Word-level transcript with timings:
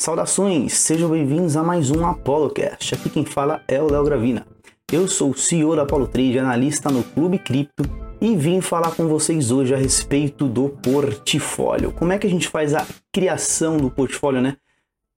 Saudações, 0.00 0.74
sejam 0.74 1.10
bem-vindos 1.10 1.56
a 1.56 1.62
mais 1.64 1.90
um 1.90 2.06
ApolloCast. 2.06 2.94
Aqui 2.94 3.10
quem 3.10 3.24
fala 3.24 3.64
é 3.66 3.82
o 3.82 3.90
Léo 3.90 4.04
Gravina. 4.04 4.46
Eu 4.92 5.08
sou 5.08 5.30
o 5.30 5.36
CEO 5.36 5.74
da 5.74 5.82
Apollo 5.82 6.06
Trade, 6.06 6.38
analista 6.38 6.88
no 6.88 7.02
Clube 7.02 7.36
Cripto 7.36 7.82
e 8.20 8.36
vim 8.36 8.60
falar 8.60 8.92
com 8.92 9.08
vocês 9.08 9.50
hoje 9.50 9.74
a 9.74 9.76
respeito 9.76 10.46
do 10.46 10.68
portfólio. 10.68 11.92
Como 11.92 12.12
é 12.12 12.18
que 12.18 12.28
a 12.28 12.30
gente 12.30 12.46
faz 12.46 12.74
a 12.74 12.86
criação 13.12 13.76
do 13.76 13.90
portfólio, 13.90 14.40
né? 14.40 14.56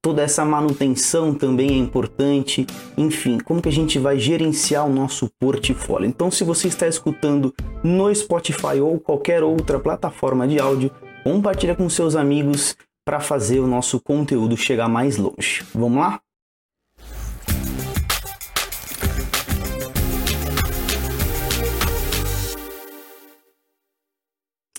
Toda 0.01 0.23
essa 0.23 0.43
manutenção 0.43 1.35
também 1.35 1.73
é 1.73 1.77
importante. 1.77 2.65
Enfim, 2.97 3.37
como 3.37 3.61
que 3.61 3.69
a 3.69 3.71
gente 3.71 3.99
vai 3.99 4.17
gerenciar 4.17 4.87
o 4.87 4.91
nosso 4.91 5.29
portfólio? 5.39 6.07
Então, 6.07 6.31
se 6.31 6.43
você 6.43 6.67
está 6.67 6.87
escutando 6.87 7.53
no 7.83 8.13
Spotify 8.13 8.81
ou 8.81 8.99
qualquer 8.99 9.43
outra 9.43 9.79
plataforma 9.79 10.47
de 10.47 10.59
áudio, 10.59 10.89
compartilha 11.23 11.75
com 11.75 11.87
seus 11.87 12.15
amigos 12.15 12.75
para 13.05 13.19
fazer 13.19 13.59
o 13.59 13.67
nosso 13.67 13.99
conteúdo 13.99 14.55
chegar 14.55 14.87
mais 14.87 15.17
longe. 15.17 15.65
Vamos 15.73 15.99
lá? 15.99 16.21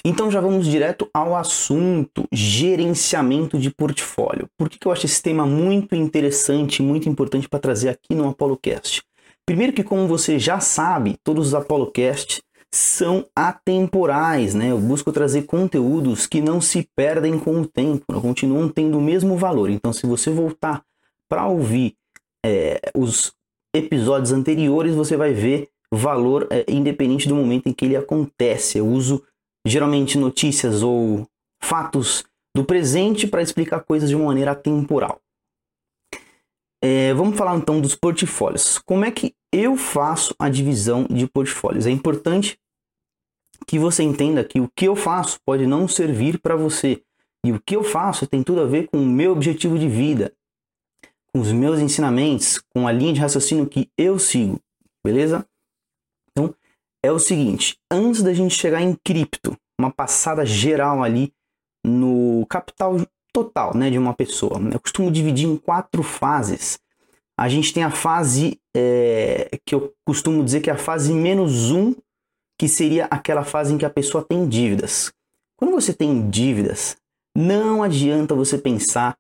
Então 0.05 0.31
já 0.33 0.41
vamos 0.41 0.67
direto 0.67 1.09
ao 1.15 1.37
assunto, 1.37 2.27
gerenciamento 2.33 3.57
de 3.57 3.71
portfólio. 3.71 4.49
Por 4.59 4.69
que, 4.69 4.77
que 4.77 4.89
eu 4.89 4.91
acho 4.91 5.07
esse 5.07 5.23
tema 5.23 5.47
muito 5.47 5.95
interessante, 5.95 6.83
muito 6.83 7.09
importante 7.09 7.49
para 7.49 7.61
trazer 7.61 7.89
aqui 7.89 8.13
no 8.13 8.29
ApolloCast? 8.29 9.03
Primeiro 9.47 9.73
que 9.73 9.85
como 9.85 10.09
você 10.09 10.41
já 10.41 10.59
sabe, 10.59 11.17
todos 11.23 11.49
os 11.49 11.55
ApolloCast 11.55 12.43
são 12.75 13.27
atemporais, 13.37 14.55
né? 14.55 14.71
Eu 14.71 14.79
busco 14.79 15.13
trazer 15.13 15.43
conteúdos 15.43 16.27
que 16.27 16.41
não 16.41 16.61
se 16.61 16.89
perdem 16.97 17.39
com 17.39 17.61
o 17.61 17.67
tempo, 17.67 18.05
né? 18.11 18.21
continuam 18.21 18.69
tendo 18.69 18.99
o 18.99 19.03
mesmo 19.03 19.37
valor. 19.37 19.69
Então, 19.69 19.93
se 19.93 20.07
você 20.07 20.31
voltar 20.31 20.83
para 21.29 21.47
ouvir 21.47 21.95
é, 22.45 22.81
os 22.97 23.33
episódios 23.75 24.33
anteriores, 24.33 24.95
você 24.95 25.17
vai 25.17 25.35
ver 25.35 25.69
valor 25.93 26.49
é, 26.51 26.65
independente 26.69 27.29
do 27.29 27.37
momento 27.37 27.69
em 27.69 27.73
que 27.75 27.85
ele 27.85 27.97
acontece. 27.97 28.79
Eu 28.79 28.87
uso 28.87 29.23
geralmente 29.67 30.17
notícias 30.17 30.83
ou 30.83 31.27
fatos 31.63 32.25
do 32.57 32.65
presente 32.65 33.27
para 33.27 33.43
explicar 33.43 33.81
coisas 33.81 34.09
de 34.09 34.17
uma 34.17 34.27
maneira 34.27 34.53
atemporal. 34.53 35.21
É, 36.83 37.13
vamos 37.15 37.37
falar 37.37 37.57
então 37.57 37.81
dos 37.81 37.95
portfólios. 37.95 38.79
Como 38.79 39.05
é 39.05 39.11
que 39.11 39.35
eu 39.53 39.77
faço 39.77 40.35
a 40.39 40.49
divisão 40.49 41.07
de 41.09 41.27
portfólios? 41.27 41.87
É 41.87 41.91
importante 41.91 42.59
que 43.65 43.79
você 43.79 44.03
entenda 44.03 44.45
que 44.45 44.61
o 44.61 44.69
que 44.75 44.87
eu 44.87 44.97
faço 44.97 45.39
pode 45.45 45.67
não 45.67 45.87
servir 45.89 46.39
para 46.39 46.57
você. 46.57 47.03
E 47.45 47.53
o 47.53 47.61
que 47.61 47.75
eu 47.75 47.83
faço 47.83 48.27
tem 48.27 48.43
tudo 48.43 48.61
a 48.61 48.67
ver 48.67 48.89
com 48.89 48.99
o 48.99 49.07
meu 49.07 49.33
objetivo 49.33 49.79
de 49.79 49.89
vida, 49.89 50.33
com 51.33 51.41
os 51.41 51.51
meus 51.51 51.81
ensinamentos, 51.81 52.59
com 52.73 52.87
a 52.87 52.93
linha 52.93 53.13
de 53.13 53.21
raciocínio 53.21 53.67
que 53.67 53.91
eu 53.99 54.19
sigo, 54.19 54.61
beleza? 55.05 55.45
Então, 56.31 56.55
é 57.03 57.11
o 57.11 57.19
seguinte, 57.19 57.79
antes 57.91 58.23
da 58.23 58.33
gente 58.33 58.55
chegar 58.55 58.81
em 58.81 58.97
cripto, 59.05 59.57
uma 59.79 59.91
passada 59.91 60.47
geral 60.47 61.03
ali 61.03 61.33
no 61.85 62.47
capital 62.49 62.97
total, 63.33 63.77
né, 63.77 63.91
de 63.91 63.99
uma 63.99 64.15
pessoa. 64.15 64.61
Eu 64.73 64.79
costumo 64.79 65.11
dividir 65.11 65.49
em 65.49 65.57
quatro 65.57 66.03
fases. 66.03 66.79
A 67.37 67.49
gente 67.49 67.73
tem 67.73 67.83
a 67.83 67.91
fase 67.91 68.61
é, 68.77 69.59
que 69.65 69.75
eu 69.75 69.93
costumo 70.07 70.45
dizer 70.45 70.61
que 70.61 70.71
é 70.71 70.73
a 70.73 70.79
fase 70.79 71.13
menos 71.13 71.71
um 71.73 71.95
que 72.59 72.69
seria 72.69 73.07
aquela 73.07 73.45
fase 73.45 73.75
em 73.75 73.79
que 73.79 73.85
a 73.85 73.91
pessoa 73.91 74.25
tem 74.25 74.49
dívidas. 74.49 75.13
Quando 75.57 75.73
você 75.73 75.93
tem 75.93 76.29
dívidas, 76.29 76.97
não 77.37 77.83
adianta 77.83 78.35
você 78.35 78.59
pensar 78.59 79.17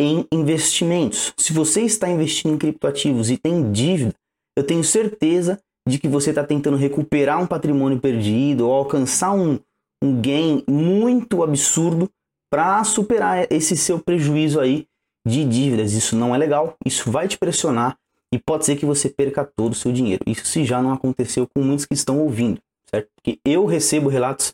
em 0.00 0.26
investimentos. 0.32 1.34
Se 1.36 1.52
você 1.52 1.82
está 1.82 2.08
investindo 2.08 2.54
em 2.54 2.58
criptoativos 2.58 3.30
e 3.30 3.36
tem 3.36 3.70
dívida, 3.70 4.14
eu 4.56 4.64
tenho 4.64 4.82
certeza 4.82 5.58
de 5.86 5.98
que 5.98 6.08
você 6.08 6.30
está 6.30 6.44
tentando 6.44 6.76
recuperar 6.76 7.42
um 7.42 7.46
patrimônio 7.46 8.00
perdido 8.00 8.66
ou 8.66 8.72
alcançar 8.72 9.32
um, 9.32 9.58
um 10.02 10.20
gain 10.20 10.64
muito 10.68 11.42
absurdo 11.42 12.08
para 12.50 12.82
superar 12.84 13.46
esse 13.50 13.76
seu 13.76 13.98
prejuízo 13.98 14.58
aí 14.58 14.86
de 15.26 15.44
dívidas. 15.44 15.92
Isso 15.92 16.16
não 16.16 16.34
é 16.34 16.38
legal, 16.38 16.76
isso 16.84 17.10
vai 17.10 17.28
te 17.28 17.38
pressionar 17.38 17.96
e 18.32 18.38
pode 18.38 18.64
ser 18.64 18.76
que 18.76 18.86
você 18.86 19.08
perca 19.08 19.44
todo 19.44 19.72
o 19.72 19.76
seu 19.76 19.92
dinheiro. 19.92 20.22
Isso 20.26 20.46
se 20.46 20.64
já 20.64 20.82
não 20.82 20.92
aconteceu 20.92 21.46
com 21.54 21.62
muitos 21.62 21.84
que 21.84 21.94
estão 21.94 22.18
ouvindo 22.20 22.60
certo? 22.90 23.08
Porque 23.14 23.38
eu 23.44 23.64
recebo 23.66 24.08
relatos 24.08 24.52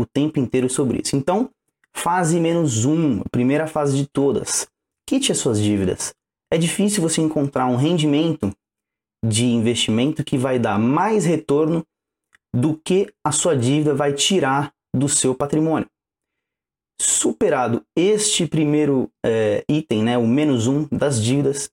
o 0.00 0.06
tempo 0.06 0.38
inteiro 0.38 0.70
sobre 0.70 1.00
isso. 1.02 1.16
Então, 1.16 1.50
fase 1.94 2.40
menos 2.40 2.84
um, 2.84 3.20
primeira 3.30 3.66
fase 3.66 3.96
de 3.96 4.06
todas, 4.06 4.66
quite 5.06 5.32
as 5.32 5.38
suas 5.38 5.60
dívidas. 5.60 6.14
É 6.52 6.58
difícil 6.58 7.02
você 7.02 7.20
encontrar 7.20 7.66
um 7.66 7.76
rendimento 7.76 8.52
de 9.24 9.46
investimento 9.46 10.24
que 10.24 10.36
vai 10.36 10.58
dar 10.58 10.78
mais 10.78 11.24
retorno 11.24 11.84
do 12.54 12.76
que 12.76 13.12
a 13.24 13.32
sua 13.32 13.56
dívida 13.56 13.94
vai 13.94 14.12
tirar 14.12 14.72
do 14.94 15.08
seu 15.08 15.34
patrimônio. 15.34 15.88
Superado 17.00 17.82
este 17.96 18.46
primeiro 18.46 19.10
é, 19.24 19.64
item, 19.68 20.02
né, 20.02 20.18
o 20.18 20.26
menos 20.26 20.66
um 20.66 20.86
das 20.90 21.22
dívidas, 21.22 21.70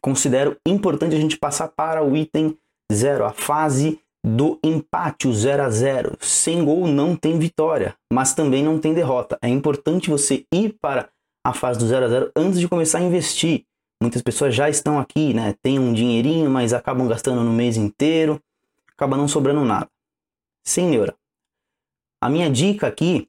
considero 0.00 0.56
importante 0.66 1.14
a 1.14 1.20
gente 1.20 1.36
passar 1.36 1.68
para 1.68 2.02
o 2.02 2.16
item 2.16 2.56
zero, 2.92 3.24
a 3.24 3.32
fase 3.32 4.00
do 4.24 4.58
empate, 4.62 5.26
o 5.26 5.34
0 5.34 5.62
a 5.62 5.70
0. 5.70 6.16
Sem 6.20 6.64
gol 6.64 6.86
não 6.86 7.16
tem 7.16 7.38
vitória, 7.38 7.94
mas 8.12 8.34
também 8.34 8.62
não 8.62 8.78
tem 8.78 8.94
derrota. 8.94 9.38
É 9.40 9.48
importante 9.48 10.10
você 10.10 10.44
ir 10.52 10.76
para 10.80 11.08
a 11.44 11.52
fase 11.52 11.78
do 11.78 11.86
0 11.86 12.04
a 12.04 12.08
0 12.08 12.32
antes 12.36 12.60
de 12.60 12.68
começar 12.68 12.98
a 12.98 13.02
investir. 13.02 13.64
Muitas 14.02 14.22
pessoas 14.22 14.54
já 14.54 14.68
estão 14.68 14.98
aqui, 14.98 15.34
né? 15.34 15.54
Tem 15.62 15.78
um 15.78 15.92
dinheirinho, 15.92 16.50
mas 16.50 16.72
acabam 16.72 17.06
gastando 17.06 17.42
no 17.42 17.52
mês 17.52 17.76
inteiro, 17.76 18.40
acaba 18.94 19.16
não 19.16 19.28
sobrando 19.28 19.64
nada. 19.64 19.88
Sem 20.64 20.86
neura. 20.86 21.14
A 22.20 22.28
minha 22.28 22.50
dica 22.50 22.86
aqui 22.86 23.28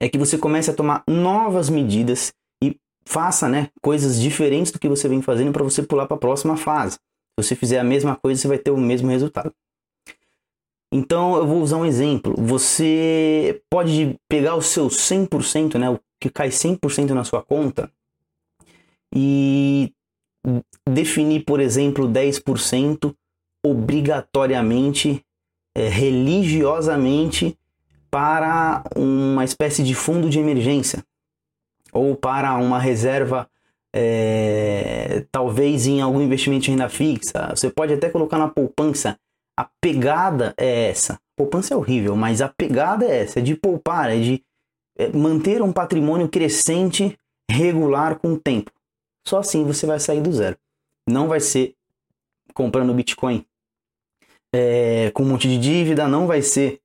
é 0.00 0.08
que 0.08 0.18
você 0.18 0.38
comece 0.38 0.70
a 0.70 0.74
tomar 0.74 1.04
novas 1.06 1.68
medidas 1.68 2.32
e 2.62 2.76
faça, 3.04 3.48
né, 3.48 3.68
coisas 3.82 4.20
diferentes 4.20 4.72
do 4.72 4.78
que 4.78 4.88
você 4.88 5.08
vem 5.08 5.22
fazendo 5.22 5.52
para 5.52 5.62
você 5.62 5.82
pular 5.82 6.06
para 6.06 6.16
a 6.16 6.20
próxima 6.20 6.56
fase. 6.56 6.94
Se 6.94 7.46
você 7.46 7.56
fizer 7.56 7.78
a 7.78 7.84
mesma 7.84 8.16
coisa, 8.16 8.40
você 8.40 8.48
vai 8.48 8.58
ter 8.58 8.70
o 8.70 8.76
mesmo 8.76 9.08
resultado. 9.08 9.52
Então 10.92 11.36
eu 11.36 11.46
vou 11.46 11.62
usar 11.62 11.76
um 11.76 11.86
exemplo. 11.86 12.34
Você 12.36 13.62
pode 13.70 14.16
pegar 14.28 14.56
o 14.56 14.62
seu 14.62 14.88
100%, 14.88 15.78
né, 15.78 15.88
o 15.90 16.00
que 16.20 16.28
cai 16.28 16.48
100% 16.48 17.10
na 17.10 17.24
sua 17.24 17.42
conta 17.42 17.90
e 19.14 19.92
definir, 20.88 21.44
por 21.44 21.60
exemplo, 21.60 22.08
10% 22.08 23.14
obrigatoriamente, 23.64 25.24
é, 25.74 25.88
religiosamente 25.88 27.56
para 28.10 28.82
uma 28.96 29.44
espécie 29.44 29.84
de 29.84 29.94
fundo 29.94 30.28
de 30.28 30.38
emergência 30.38 31.04
ou 31.92 32.16
para 32.16 32.56
uma 32.56 32.78
reserva, 32.78 33.48
é, 33.94 35.24
talvez 35.30 35.86
em 35.86 36.00
algum 36.00 36.20
investimento 36.20 36.64
de 36.64 36.70
renda 36.70 36.88
fixa. 36.88 37.50
Você 37.54 37.70
pode 37.70 37.92
até 37.92 38.08
colocar 38.08 38.38
na 38.38 38.48
poupança 38.48 39.18
a 39.56 39.68
pegada 39.80 40.54
é 40.56 40.88
essa. 40.88 41.20
Poupança 41.36 41.74
é 41.74 41.76
horrível, 41.76 42.16
mas 42.16 42.42
a 42.42 42.48
pegada 42.48 43.04
é 43.04 43.22
essa, 43.22 43.38
é 43.38 43.42
de 43.42 43.54
poupar, 43.54 44.10
é 44.10 44.20
de 44.20 44.44
é, 44.98 45.08
manter 45.08 45.62
um 45.62 45.72
patrimônio 45.72 46.28
crescente, 46.28 47.18
regular 47.50 48.18
com 48.18 48.34
o 48.34 48.38
tempo. 48.38 48.70
Só 49.26 49.38
assim 49.38 49.64
você 49.64 49.86
vai 49.86 49.98
sair 49.98 50.20
do 50.20 50.32
zero. 50.32 50.56
Não 51.08 51.28
vai 51.28 51.40
ser 51.40 51.74
comprando 52.54 52.94
Bitcoin 52.94 53.44
é, 54.52 55.10
com 55.12 55.22
um 55.22 55.28
monte 55.28 55.48
de 55.48 55.58
dívida, 55.58 56.08
não 56.08 56.26
vai 56.26 56.42
ser 56.42 56.80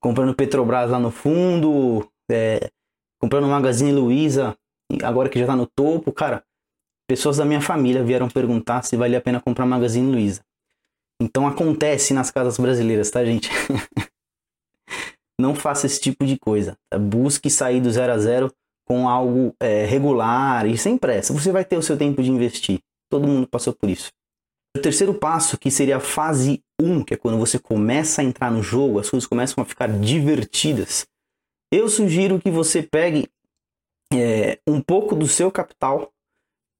comprando 0.00 0.34
Petrobras 0.34 0.90
lá 0.90 0.98
no 0.98 1.10
fundo, 1.10 2.08
é, 2.30 2.70
comprando 3.18 3.46
Magazine 3.46 3.92
Luiza, 3.92 4.56
agora 5.02 5.28
que 5.28 5.38
já 5.38 5.44
está 5.44 5.56
no 5.56 5.66
topo. 5.66 6.12
Cara, 6.12 6.44
pessoas 7.08 7.36
da 7.38 7.44
minha 7.44 7.60
família 7.60 8.04
vieram 8.04 8.28
perguntar 8.28 8.82
se 8.82 8.96
valia 8.96 9.18
a 9.18 9.22
pena 9.22 9.40
comprar 9.40 9.66
Magazine 9.66 10.10
Luiza. 10.10 10.42
Então 11.20 11.46
acontece 11.46 12.12
nas 12.12 12.30
casas 12.30 12.58
brasileiras, 12.58 13.10
tá, 13.10 13.24
gente? 13.24 13.50
Não 15.40 15.54
faça 15.54 15.86
esse 15.86 16.00
tipo 16.00 16.24
de 16.24 16.38
coisa. 16.38 16.76
Tá? 16.90 16.98
Busque 16.98 17.50
sair 17.50 17.80
do 17.80 17.90
zero 17.90 18.12
a 18.12 18.18
zero 18.18 18.52
com 18.86 19.08
algo 19.08 19.54
é, 19.60 19.84
regular 19.84 20.66
e 20.66 20.78
sem 20.78 20.96
pressa. 20.96 21.32
Você 21.32 21.50
vai 21.50 21.64
ter 21.64 21.76
o 21.76 21.82
seu 21.82 21.96
tempo 21.96 22.22
de 22.22 22.30
investir. 22.30 22.80
Todo 23.10 23.26
mundo 23.26 23.46
passou 23.46 23.72
por 23.72 23.88
isso. 23.88 24.10
O 24.76 24.80
terceiro 24.80 25.14
passo, 25.14 25.58
que 25.58 25.70
seria 25.70 25.96
a 25.96 26.00
fase 26.00 26.62
1, 26.80 27.02
que 27.02 27.14
é 27.14 27.16
quando 27.16 27.38
você 27.38 27.58
começa 27.58 28.20
a 28.20 28.24
entrar 28.24 28.50
no 28.50 28.62
jogo, 28.62 28.98
as 28.98 29.08
coisas 29.08 29.26
começam 29.26 29.62
a 29.62 29.64
ficar 29.64 29.88
divertidas. 29.88 31.06
Eu 31.72 31.88
sugiro 31.88 32.38
que 32.38 32.50
você 32.50 32.82
pegue 32.82 33.26
é, 34.12 34.58
um 34.66 34.80
pouco 34.80 35.16
do 35.16 35.26
seu 35.26 35.50
capital, 35.50 36.12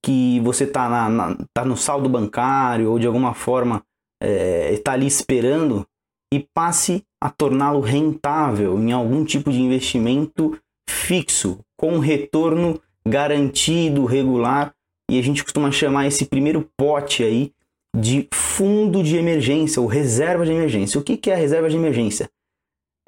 que 0.05 0.41
você 0.41 0.65
está 0.65 1.09
tá 1.55 1.65
no 1.65 1.77
saldo 1.77 2.09
bancário 2.09 2.91
ou 2.91 2.99
de 2.99 3.07
alguma 3.07 3.35
forma 3.35 3.83
é, 4.23 4.73
está 4.73 4.93
ali 4.93 5.07
esperando 5.07 5.87
e 6.33 6.47
passe 6.55 7.05
a 7.21 7.31
torná-lo 7.31 7.81
rentável 7.81 8.79
em 8.79 8.93
algum 8.93 9.25
tipo 9.25 9.51
de 9.51 9.61
investimento 9.61 10.59
fixo, 10.89 11.61
com 11.77 11.99
retorno 11.99 12.81
garantido, 13.07 14.05
regular, 14.05 14.75
e 15.11 15.19
a 15.19 15.23
gente 15.23 15.45
costuma 15.45 15.71
chamar 15.71 16.07
esse 16.07 16.27
primeiro 16.27 16.69
pote 16.77 17.23
aí 17.23 17.53
de 17.97 18.29
fundo 18.35 19.03
de 19.03 19.17
emergência 19.17 19.81
ou 19.81 19.87
reserva 19.87 20.45
de 20.45 20.53
emergência. 20.53 21.01
O 21.01 21.03
que 21.03 21.31
é 21.31 21.35
a 21.35 21.39
reserva 21.39 21.71
de 21.71 21.77
emergência? 21.77 22.29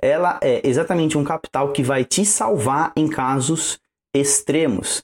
Ela 0.01 0.39
é 0.43 0.67
exatamente 0.67 1.19
um 1.19 1.25
capital 1.25 1.73
que 1.73 1.83
vai 1.83 2.05
te 2.05 2.25
salvar 2.25 2.93
em 2.97 3.09
casos 3.09 3.81
extremos. 4.15 5.03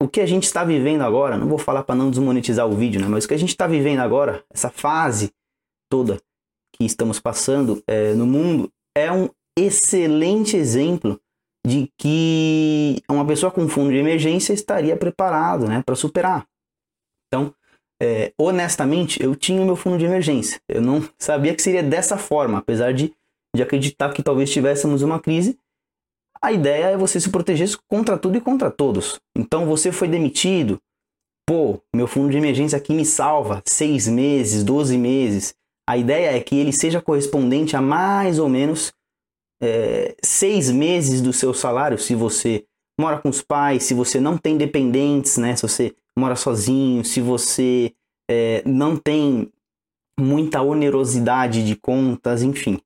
O 0.00 0.08
que 0.08 0.20
a 0.20 0.26
gente 0.26 0.44
está 0.44 0.64
vivendo 0.64 1.02
agora, 1.02 1.36
não 1.36 1.48
vou 1.48 1.58
falar 1.58 1.82
para 1.82 1.94
não 1.94 2.10
desmonetizar 2.10 2.66
o 2.66 2.76
vídeo, 2.76 3.00
né? 3.00 3.08
mas 3.08 3.24
o 3.24 3.28
que 3.28 3.34
a 3.34 3.38
gente 3.38 3.50
está 3.50 3.66
vivendo 3.66 3.98
agora, 3.98 4.44
essa 4.50 4.70
fase 4.70 5.32
toda 5.90 6.20
que 6.74 6.84
estamos 6.84 7.18
passando 7.18 7.82
é, 7.86 8.14
no 8.14 8.26
mundo, 8.26 8.70
é 8.96 9.10
um 9.10 9.28
excelente 9.58 10.56
exemplo 10.56 11.20
de 11.66 11.90
que 11.98 13.02
uma 13.10 13.26
pessoa 13.26 13.50
com 13.50 13.68
fundo 13.68 13.90
de 13.90 13.96
emergência 13.96 14.52
estaria 14.52 14.96
preparado 14.96 15.66
né, 15.66 15.82
para 15.84 15.96
superar. 15.96 16.46
Então, 17.26 17.52
é, 18.00 18.32
honestamente, 18.38 19.22
eu 19.22 19.34
tinha 19.34 19.60
o 19.60 19.64
meu 19.64 19.76
fundo 19.76 19.98
de 19.98 20.04
emergência. 20.04 20.60
Eu 20.68 20.80
não 20.80 21.06
sabia 21.18 21.54
que 21.54 21.62
seria 21.62 21.82
dessa 21.82 22.16
forma, 22.16 22.58
apesar 22.58 22.94
de, 22.94 23.12
de 23.54 23.62
acreditar 23.62 24.12
que 24.12 24.22
talvez 24.22 24.50
tivéssemos 24.50 25.02
uma 25.02 25.18
crise. 25.18 25.58
A 26.40 26.52
ideia 26.52 26.86
é 26.86 26.96
você 26.96 27.20
se 27.20 27.30
proteger 27.30 27.68
contra 27.88 28.16
tudo 28.16 28.38
e 28.38 28.40
contra 28.40 28.70
todos. 28.70 29.18
Então, 29.36 29.66
você 29.66 29.90
foi 29.90 30.08
demitido. 30.08 30.78
Pô, 31.46 31.80
meu 31.94 32.06
fundo 32.06 32.30
de 32.30 32.36
emergência 32.36 32.76
aqui 32.76 32.92
me 32.92 33.04
salva 33.04 33.62
seis 33.66 34.06
meses, 34.06 34.62
12 34.62 34.96
meses. 34.98 35.54
A 35.88 35.96
ideia 35.96 36.36
é 36.36 36.40
que 36.40 36.56
ele 36.56 36.72
seja 36.72 37.00
correspondente 37.00 37.74
a 37.74 37.80
mais 37.80 38.38
ou 38.38 38.48
menos 38.48 38.92
é, 39.60 40.14
seis 40.22 40.70
meses 40.70 41.20
do 41.20 41.32
seu 41.32 41.52
salário, 41.52 41.98
se 41.98 42.14
você 42.14 42.64
mora 43.00 43.18
com 43.18 43.28
os 43.28 43.40
pais, 43.40 43.84
se 43.84 43.94
você 43.94 44.20
não 44.20 44.36
tem 44.36 44.56
dependentes, 44.56 45.36
né? 45.36 45.54
Se 45.56 45.62
você 45.62 45.94
mora 46.18 46.36
sozinho, 46.36 47.04
se 47.04 47.20
você 47.20 47.92
é, 48.28 48.62
não 48.66 48.96
tem 48.96 49.50
muita 50.18 50.60
onerosidade 50.62 51.64
de 51.64 51.76
contas, 51.76 52.42
enfim. 52.42 52.78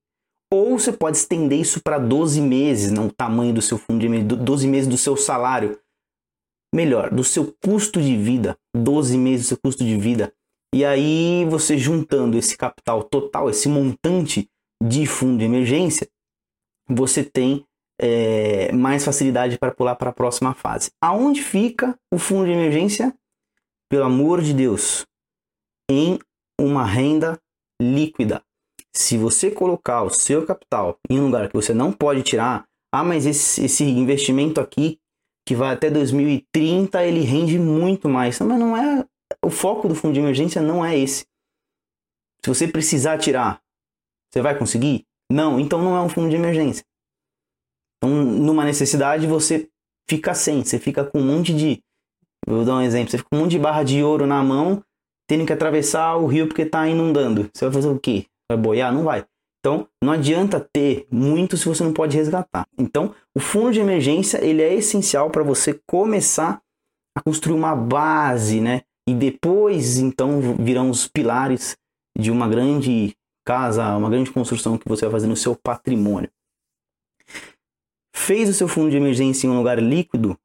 Ou 0.53 0.79
você 0.79 0.93
pode 0.93 1.17
estender 1.17 1.59
isso 1.59 1.81
para 1.81 1.99
12 1.99 2.39
meses, 2.43 2.93
não 2.93 3.07
o 3.07 3.13
tamanho 3.13 3.55
do 3.55 3.63
seu 3.63 3.79
fundo 3.79 4.01
de 4.01 4.05
emergência, 4.05 4.37
12 4.37 4.69
meses 4.69 4.87
do 4.87 4.99
seu 4.99 5.17
salário. 5.17 5.81
Melhor, 6.75 7.09
do 7.09 7.25
seu 7.25 7.57
custo 7.65 8.03
de 8.03 8.15
vida, 8.19 8.59
12 8.77 9.17
meses 9.17 9.47
do 9.47 9.49
seu 9.49 9.57
custo 9.57 9.83
de 9.83 9.97
vida. 9.97 10.31
E 10.75 10.85
aí 10.85 11.47
você 11.49 11.79
juntando 11.79 12.37
esse 12.37 12.55
capital 12.55 13.03
total, 13.03 13.49
esse 13.49 13.67
montante 13.67 14.47
de 14.83 15.07
fundo 15.07 15.39
de 15.39 15.45
emergência, 15.47 16.07
você 16.87 17.25
tem 17.25 17.65
é, 17.99 18.71
mais 18.73 19.03
facilidade 19.07 19.59
para 19.59 19.73
pular 19.73 19.97
para 19.97 20.11
a 20.11 20.15
próxima 20.15 20.53
fase. 20.53 20.91
Aonde 21.01 21.43
fica 21.43 21.99
o 22.13 22.19
fundo 22.19 22.45
de 22.45 22.53
emergência? 22.53 23.17
Pelo 23.89 24.05
amor 24.05 24.43
de 24.43 24.53
Deus, 24.53 25.07
em 25.91 26.19
uma 26.61 26.85
renda 26.85 27.41
líquida. 27.81 28.43
Se 28.95 29.17
você 29.17 29.51
colocar 29.51 30.03
o 30.03 30.11
seu 30.11 30.45
capital 30.45 30.99
em 31.09 31.19
um 31.19 31.27
lugar 31.27 31.49
que 31.49 31.55
você 31.55 31.73
não 31.73 31.93
pode 31.93 32.23
tirar, 32.23 32.65
ah, 32.93 33.03
mas 33.03 33.25
esse, 33.25 33.65
esse 33.65 33.85
investimento 33.85 34.61
aqui 34.61 34.99
que 35.47 35.55
vai 35.55 35.73
até 35.75 35.91
2030 35.91 37.05
ele 37.05 37.21
rende 37.21 37.59
muito 37.59 38.09
mais. 38.09 38.39
Mas 38.41 38.59
não 38.59 38.77
é 38.77 39.05
o 39.43 39.51
foco 39.51 39.89
do 39.89 39.95
fundo 39.95 40.15
de 40.15 40.21
emergência 40.21 40.61
não 40.61 40.85
é 40.85 40.99
esse. 40.99 41.25
Se 42.45 42.49
você 42.49 42.69
precisar 42.69 43.19
tirar, 43.19 43.61
você 44.31 44.43
vai 44.43 44.59
conseguir? 44.59 45.07
Não, 45.31 45.59
então 45.59 45.83
não 45.83 45.97
é 45.97 46.01
um 46.01 46.09
fundo 46.09 46.29
de 46.29 46.37
emergência. 46.37 46.85
Então, 47.97 48.11
numa 48.11 48.65
necessidade, 48.65 49.27
você 49.27 49.69
fica 50.09 50.35
sem, 50.35 50.65
você 50.65 50.79
fica 50.79 51.05
com 51.05 51.21
um 51.21 51.27
monte 51.27 51.55
de. 51.55 51.83
Vou 52.47 52.65
dar 52.65 52.77
um 52.77 52.83
exemplo: 52.83 53.11
você 53.11 53.19
fica 53.19 53.31
com 53.31 53.37
um 53.37 53.41
monte 53.41 53.53
de 53.53 53.59
barra 53.59 53.85
de 53.85 54.03
ouro 54.03 54.27
na 54.27 54.43
mão, 54.43 54.83
tendo 55.29 55.47
que 55.47 55.53
atravessar 55.53 56.17
o 56.17 56.27
rio 56.27 56.49
porque 56.49 56.63
está 56.63 56.87
inundando. 56.89 57.49
Você 57.55 57.65
vai 57.65 57.75
fazer 57.75 57.89
o 57.89 57.99
quê? 57.99 58.27
Vai 58.53 58.57
boiar? 58.57 58.93
Não 58.93 59.05
vai. 59.05 59.25
Então, 59.61 59.89
não 60.03 60.13
adianta 60.13 60.61
ter 60.61 61.07
muito 61.11 61.57
se 61.57 61.67
você 61.67 61.85
não 61.85 61.93
pode 61.93 62.17
resgatar. 62.17 62.67
Então, 62.77 63.15
o 63.35 63.41
fundo 63.41 63.73
de 63.73 63.81
emergência 63.81 64.45
ele 64.45 64.61
é 64.61 64.75
essencial 64.75 65.31
para 65.31 65.43
você 65.43 65.81
começar 65.87 66.61
a 67.17 67.23
construir 67.23 67.55
uma 67.55 67.75
base, 67.75 68.61
né? 68.61 68.83
E 69.09 69.15
depois, 69.15 69.99
então, 69.99 70.41
virão 70.57 70.91
os 70.91 71.07
pilares 71.07 71.77
de 72.19 72.31
uma 72.31 72.49
grande 72.49 73.17
casa, 73.47 73.97
uma 73.97 74.11
grande 74.11 74.31
construção 74.31 74.77
que 74.77 74.89
você 74.89 75.05
vai 75.05 75.13
fazer 75.13 75.27
no 75.29 75.37
seu 75.37 75.55
patrimônio. 75.55 76.31
Fez 78.15 78.49
o 78.49 78.55
seu 78.55 78.69
fundo 78.69 78.91
de 78.91 78.97
emergência 78.97 79.47
em 79.47 79.51
um 79.51 79.59
lugar 79.59 79.81
líquido, 79.81 80.37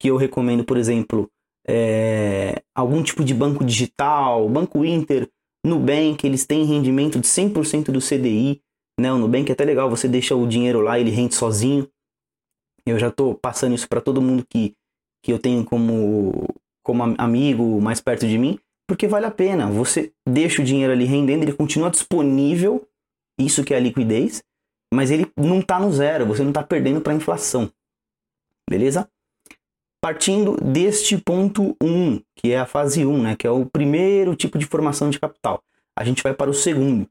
que 0.00 0.08
eu 0.08 0.16
recomendo, 0.16 0.64
por 0.64 0.76
exemplo, 0.76 1.30
é, 1.66 2.62
algum 2.74 3.02
tipo 3.02 3.24
de 3.24 3.34
banco 3.34 3.64
digital, 3.64 4.48
Banco 4.48 4.84
Inter, 4.84 5.28
Nubank, 5.66 6.24
eles 6.26 6.46
têm 6.46 6.64
rendimento 6.64 7.18
de 7.18 7.26
100% 7.26 7.90
do 7.90 8.00
CDI. 8.00 8.62
Né? 8.98 9.12
O 9.12 9.18
Nubank 9.18 9.50
é 9.50 9.52
até 9.52 9.64
legal, 9.64 9.90
você 9.90 10.08
deixa 10.08 10.34
o 10.34 10.46
dinheiro 10.46 10.80
lá, 10.80 10.98
ele 10.98 11.10
rende 11.10 11.34
sozinho. 11.34 11.88
Eu 12.86 12.98
já 12.98 13.08
estou 13.08 13.34
passando 13.34 13.74
isso 13.74 13.88
para 13.88 14.00
todo 14.00 14.22
mundo 14.22 14.46
que, 14.48 14.74
que 15.22 15.32
eu 15.32 15.38
tenho 15.38 15.64
como, 15.64 16.46
como 16.84 17.02
amigo 17.18 17.80
mais 17.80 18.00
perto 18.00 18.26
de 18.26 18.38
mim 18.38 18.58
porque 18.86 19.08
vale 19.08 19.26
a 19.26 19.30
pena. 19.30 19.70
Você 19.70 20.12
deixa 20.26 20.62
o 20.62 20.64
dinheiro 20.64 20.92
ali 20.92 21.04
rendendo, 21.04 21.42
ele 21.42 21.52
continua 21.52 21.90
disponível, 21.90 22.88
isso 23.38 23.64
que 23.64 23.74
é 23.74 23.76
a 23.76 23.80
liquidez, 23.80 24.42
mas 24.94 25.10
ele 25.10 25.30
não 25.36 25.60
está 25.60 25.80
no 25.80 25.92
zero, 25.92 26.26
você 26.26 26.42
não 26.42 26.50
está 26.50 26.62
perdendo 26.62 27.00
para 27.00 27.12
a 27.12 27.16
inflação. 27.16 27.70
Beleza? 28.68 29.10
Partindo 30.06 30.56
deste 30.58 31.18
ponto 31.18 31.76
1, 31.82 31.84
um, 31.84 32.22
que 32.36 32.52
é 32.52 32.60
a 32.60 32.64
fase 32.64 33.04
1, 33.04 33.22
né, 33.22 33.34
que 33.34 33.44
é 33.44 33.50
o 33.50 33.66
primeiro 33.66 34.36
tipo 34.36 34.56
de 34.56 34.64
formação 34.64 35.10
de 35.10 35.18
capital, 35.18 35.60
a 35.98 36.04
gente 36.04 36.22
vai 36.22 36.32
para 36.32 36.48
o 36.48 36.54
segundo, 36.54 37.10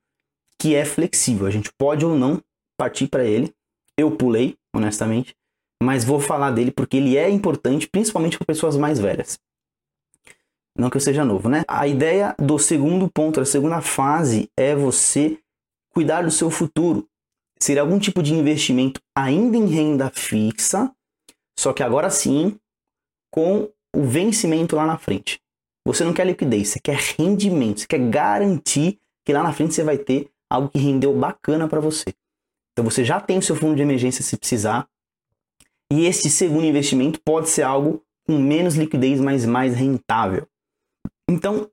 que 0.57 0.73
é 0.73 0.85
flexível. 0.85 1.45
A 1.45 1.51
gente 1.51 1.69
pode 1.77 2.05
ou 2.05 2.15
não 2.15 2.41
partir 2.77 3.07
para 3.07 3.25
ele. 3.25 3.53
Eu 3.99 4.11
pulei, 4.11 4.55
honestamente, 4.73 5.35
mas 5.83 6.05
vou 6.05 6.21
falar 6.21 6.51
dele 6.51 6.71
porque 6.71 6.95
ele 6.95 7.17
é 7.17 7.29
importante, 7.29 7.85
principalmente 7.85 8.37
para 8.37 8.45
pessoas 8.45 8.77
mais 8.77 8.97
velhas. 8.97 9.37
Não 10.73 10.89
que 10.89 10.95
eu 10.95 11.01
seja 11.01 11.25
novo, 11.25 11.49
né? 11.49 11.65
A 11.67 11.85
ideia 11.89 12.33
do 12.39 12.57
segundo 12.57 13.11
ponto, 13.11 13.41
a 13.41 13.45
segunda 13.45 13.81
fase, 13.81 14.49
é 14.55 14.73
você 14.73 15.37
cuidar 15.93 16.21
do 16.21 16.31
seu 16.31 16.49
futuro. 16.49 17.05
Seria 17.59 17.81
algum 17.81 17.99
tipo 17.99 18.23
de 18.23 18.33
investimento 18.33 19.01
ainda 19.13 19.57
em 19.57 19.65
renda 19.65 20.09
fixa, 20.09 20.89
só 21.59 21.73
que 21.73 21.83
agora 21.83 22.09
sim, 22.09 22.57
com 23.35 23.69
o 23.93 24.03
vencimento 24.05 24.77
lá 24.77 24.85
na 24.85 24.97
frente. 24.97 25.41
Você 25.85 26.05
não 26.05 26.13
quer 26.13 26.25
liquidez, 26.25 26.69
você 26.69 26.79
quer 26.79 26.95
rendimento, 26.95 27.81
você 27.81 27.87
quer 27.87 27.99
garantir 27.99 28.97
que 29.25 29.33
lá 29.33 29.43
na 29.43 29.51
frente 29.51 29.73
você 29.73 29.83
vai 29.83 29.97
ter 29.97 30.29
algo 30.49 30.69
que 30.69 30.79
rendeu 30.79 31.13
bacana 31.13 31.67
para 31.67 31.81
você. 31.81 32.13
Então 32.71 32.89
você 32.89 33.03
já 33.03 33.19
tem 33.19 33.37
o 33.37 33.41
seu 33.41 33.53
fundo 33.53 33.75
de 33.75 33.81
emergência 33.81 34.23
se 34.23 34.37
precisar. 34.37 34.87
E 35.91 36.05
esse 36.05 36.29
segundo 36.29 36.65
investimento 36.65 37.19
pode 37.21 37.49
ser 37.49 37.63
algo 37.63 38.01
com 38.25 38.39
menos 38.39 38.75
liquidez, 38.75 39.19
mas 39.19 39.45
mais 39.45 39.75
rentável. 39.75 40.47
Então, 41.29 41.69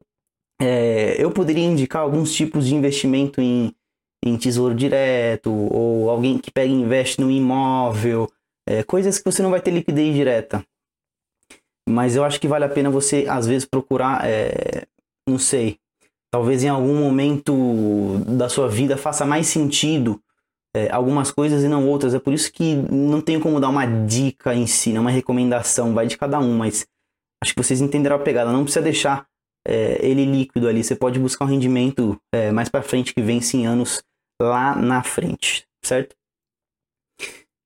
é, 0.60 1.14
eu 1.16 1.30
poderia 1.30 1.64
indicar 1.64 2.02
alguns 2.02 2.34
tipos 2.34 2.66
de 2.66 2.74
investimento 2.74 3.40
em, 3.40 3.72
em 4.24 4.36
tesouro 4.36 4.74
direto, 4.74 5.50
ou 5.52 6.10
alguém 6.10 6.38
que 6.38 6.50
pega 6.50 6.72
e 6.72 6.76
investe 6.76 7.20
no 7.20 7.30
imóvel, 7.30 8.30
é, 8.68 8.82
coisas 8.82 9.18
que 9.18 9.24
você 9.24 9.42
não 9.42 9.50
vai 9.50 9.60
ter 9.60 9.70
liquidez 9.70 10.14
direta. 10.14 10.64
Mas 11.88 12.16
eu 12.16 12.24
acho 12.24 12.40
que 12.40 12.48
vale 12.48 12.64
a 12.64 12.68
pena 12.68 12.90
você, 12.90 13.26
às 13.28 13.46
vezes, 13.46 13.64
procurar, 13.64 14.24
é, 14.24 14.86
não 15.28 15.38
sei, 15.38 15.78
talvez 16.32 16.62
em 16.62 16.68
algum 16.68 16.96
momento 16.96 18.18
da 18.26 18.48
sua 18.48 18.68
vida 18.68 18.96
faça 18.96 19.24
mais 19.26 19.48
sentido 19.48 20.20
é, 20.74 20.90
algumas 20.90 21.30
coisas 21.30 21.62
e 21.62 21.68
não 21.68 21.88
outras. 21.88 22.14
É 22.14 22.18
por 22.18 22.32
isso 22.32 22.52
que 22.52 22.74
não 22.74 23.20
tenho 23.20 23.40
como 23.40 23.60
dar 23.60 23.68
uma 23.68 23.86
dica 23.86 24.54
em 24.54 24.66
si, 24.66 24.92
não 24.92 25.02
uma 25.02 25.10
recomendação, 25.10 25.92
vai 25.92 26.06
de 26.06 26.16
cada 26.16 26.38
um, 26.38 26.56
mas 26.56 26.86
acho 27.42 27.54
que 27.54 27.62
vocês 27.62 27.80
entenderam 27.80 28.16
a 28.16 28.20
pegada. 28.20 28.52
Não 28.52 28.64
precisa 28.64 28.82
deixar 28.82 29.26
é, 29.66 29.98
ele 30.04 30.24
líquido 30.24 30.68
ali. 30.68 30.82
Você 30.82 30.94
pode 30.94 31.18
buscar 31.18 31.44
um 31.44 31.48
rendimento 31.48 32.18
mais 32.54 32.68
para 32.68 32.82
frente 32.82 33.12
que 33.12 33.20
vence 33.20 33.56
em 33.56 33.66
anos 33.66 34.02
lá 34.40 34.74
na 34.74 35.02
frente, 35.02 35.66
certo? 35.84 36.16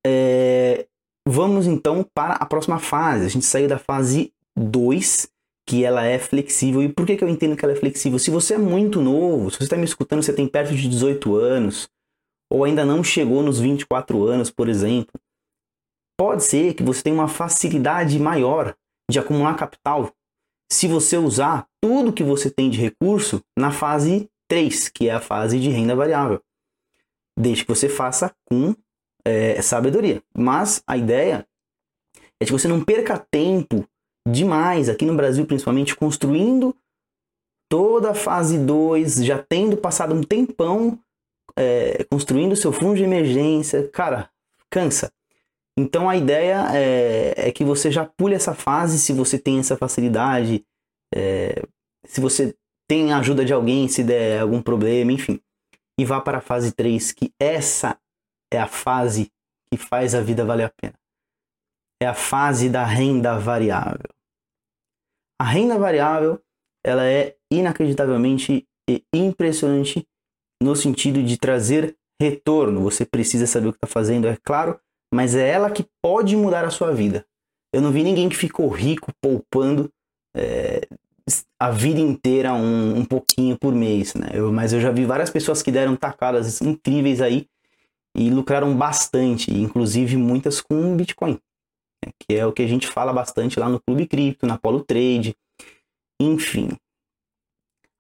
É, 0.05 0.87
vamos 1.27 1.67
então 1.67 2.07
para 2.15 2.35
a 2.35 2.47
próxima 2.47 2.79
fase. 2.79 3.27
A 3.27 3.29
gente 3.29 3.45
saiu 3.45 3.69
da 3.69 3.79
fase 3.79 4.33
2, 4.57 5.29
que 5.67 5.85
ela 5.85 6.05
é 6.05 6.19
flexível. 6.19 6.83
E 6.83 6.89
por 6.89 7.05
que, 7.05 7.17
que 7.17 7.25
eu 7.25 7.29
entendo 7.29 7.57
que 7.57 7.65
ela 7.65 7.75
é 7.75 7.77
flexível? 7.77 8.19
Se 8.19 8.31
você 8.31 8.55
é 8.55 8.59
muito 8.59 9.03
novo, 9.03 9.51
se 9.51 9.59
você 9.59 9.65
está 9.65 9.77
me 9.77 9.85
escutando, 9.85 10.23
você 10.23 10.33
tem 10.33 10.47
perto 10.47 10.75
de 10.75 10.89
18 10.89 11.35
anos, 11.35 11.89
ou 12.51 12.65
ainda 12.65 12.85
não 12.85 13.03
chegou 13.03 13.43
nos 13.43 13.59
24 13.59 14.25
anos, 14.25 14.51
por 14.51 14.69
exemplo, 14.69 15.21
pode 16.17 16.45
ser 16.45 16.75
que 16.75 16.83
você 16.85 17.03
tenha 17.03 17.17
uma 17.17 17.29
facilidade 17.29 18.19
maior 18.21 18.75
de 19.11 19.19
acumular 19.19 19.55
capital 19.55 20.13
se 20.71 20.89
você 20.89 21.17
usar 21.17 21.67
tudo 21.81 22.13
que 22.13 22.23
você 22.23 22.51
tem 22.51 22.71
de 22.71 22.81
recurso 22.81 23.43
na 23.57 23.71
fase 23.71 24.29
3, 24.49 24.89
que 24.89 25.09
é 25.09 25.13
a 25.13 25.21
fase 25.21 25.59
de 25.59 25.71
renda 25.71 25.95
variável. 25.95 26.41
Desde 27.39 27.65
que 27.65 27.69
você 27.69 27.89
faça 27.89 28.35
com 28.45 28.75
é, 29.27 29.61
sabedoria. 29.61 30.23
Mas 30.37 30.83
a 30.87 30.97
ideia 30.97 31.47
é 32.41 32.45
que 32.45 32.53
você 32.53 32.69
não 32.69 32.85
perca 32.85 33.19
tempo 33.19 33.87
demais, 34.27 34.89
aqui 34.89 35.05
no 35.05 35.17
Brasil 35.17 35.47
principalmente, 35.47 35.95
construindo 35.95 36.75
toda 37.69 38.11
a 38.11 38.15
fase 38.15 38.59
2, 38.59 39.25
já 39.25 39.39
tendo 39.43 39.77
passado 39.77 40.15
um 40.15 40.23
tempão 40.23 40.99
é, 41.57 42.05
construindo 42.05 42.55
seu 42.55 42.73
fundo 42.73 42.97
de 42.97 43.05
emergência. 43.05 43.89
Cara, 43.89 44.31
cansa. 44.71 45.13
Então 45.79 46.09
a 46.09 46.17
ideia 46.17 46.67
é, 46.75 47.49
é, 47.49 47.53
que 47.53 47.65
você 47.65 47.91
já 47.91 48.05
pule 48.05 48.35
essa 48.35 48.55
fase 48.55 48.99
se 48.99 49.13
você 49.13 49.39
tem 49.39 49.59
essa 49.59 49.77
facilidade, 49.77 50.65
é, 51.15 51.63
se 52.05 52.21
você 52.21 52.55
tem 52.89 53.13
a 53.13 53.19
ajuda 53.19 53.45
de 53.45 53.53
alguém, 53.53 53.89
se 53.89 54.03
der 54.03 54.41
algum 54.41 54.63
problema, 54.63 55.13
enfim. 55.13 55.41
E 55.99 56.05
vá 56.05 56.21
para 56.21 56.39
a 56.39 56.43
fase 56.43 56.73
3, 56.73 57.13
que 57.13 57.33
essa 57.39 57.99
é 58.53 58.59
a 58.59 58.67
fase 58.67 59.31
que 59.71 59.77
faz 59.77 60.15
a 60.15 60.21
vida 60.21 60.45
valer 60.45 60.65
a 60.65 60.71
pena. 60.71 60.95
É 62.01 62.07
a 62.07 62.15
fase 62.15 62.69
da 62.69 62.85
renda 62.85 63.39
variável. 63.39 64.09
A 65.41 65.45
renda 65.45 65.79
variável, 65.79 66.41
ela 66.85 67.05
é 67.05 67.37
inacreditavelmente 67.51 68.67
impressionante 69.13 70.07
no 70.63 70.77
sentido 70.77 71.23
de 71.23 71.37
trazer 71.37 71.97
retorno. 72.21 72.83
Você 72.83 73.05
precisa 73.05 73.47
saber 73.47 73.69
o 73.69 73.73
que 73.73 73.79
está 73.79 73.87
fazendo, 73.87 74.27
é 74.27 74.37
claro, 74.43 74.79
mas 75.13 75.35
é 75.35 75.49
ela 75.49 75.71
que 75.71 75.87
pode 76.03 76.37
mudar 76.37 76.65
a 76.65 76.71
sua 76.71 76.93
vida. 76.93 77.27
Eu 77.73 77.81
não 77.81 77.91
vi 77.91 78.03
ninguém 78.03 78.29
que 78.29 78.37
ficou 78.37 78.69
rico 78.69 79.13
poupando 79.21 79.91
é, 80.35 80.87
a 81.59 81.71
vida 81.71 82.01
inteira 82.01 82.55
um, 82.55 82.99
um 82.99 83.05
pouquinho 83.05 83.59
por 83.59 83.75
mês, 83.75 84.15
né? 84.15 84.29
Eu, 84.33 84.53
mas 84.53 84.73
eu 84.73 84.81
já 84.81 84.91
vi 84.91 85.05
várias 85.05 85.31
pessoas 85.31 85.63
que 85.63 85.73
deram 85.73 85.97
tacadas 85.97 86.61
incríveis 86.63 87.21
aí 87.21 87.47
e 88.17 88.31
lucraram 88.31 88.75
bastante, 88.75 89.53
inclusive 89.53 90.17
muitas 90.17 90.61
com 90.61 90.97
Bitcoin, 90.97 91.39
né? 92.05 92.13
que 92.19 92.35
é 92.35 92.47
o 92.47 92.53
que 92.53 92.63
a 92.63 92.67
gente 92.67 92.87
fala 92.87 93.13
bastante 93.13 93.61
lá 93.61 93.69
no 93.69 93.79
Clube 93.81 94.07
Cripto, 94.07 94.47
na 94.47 94.57
Polo 94.57 94.83
Trade, 94.83 95.37
enfim. 96.21 96.71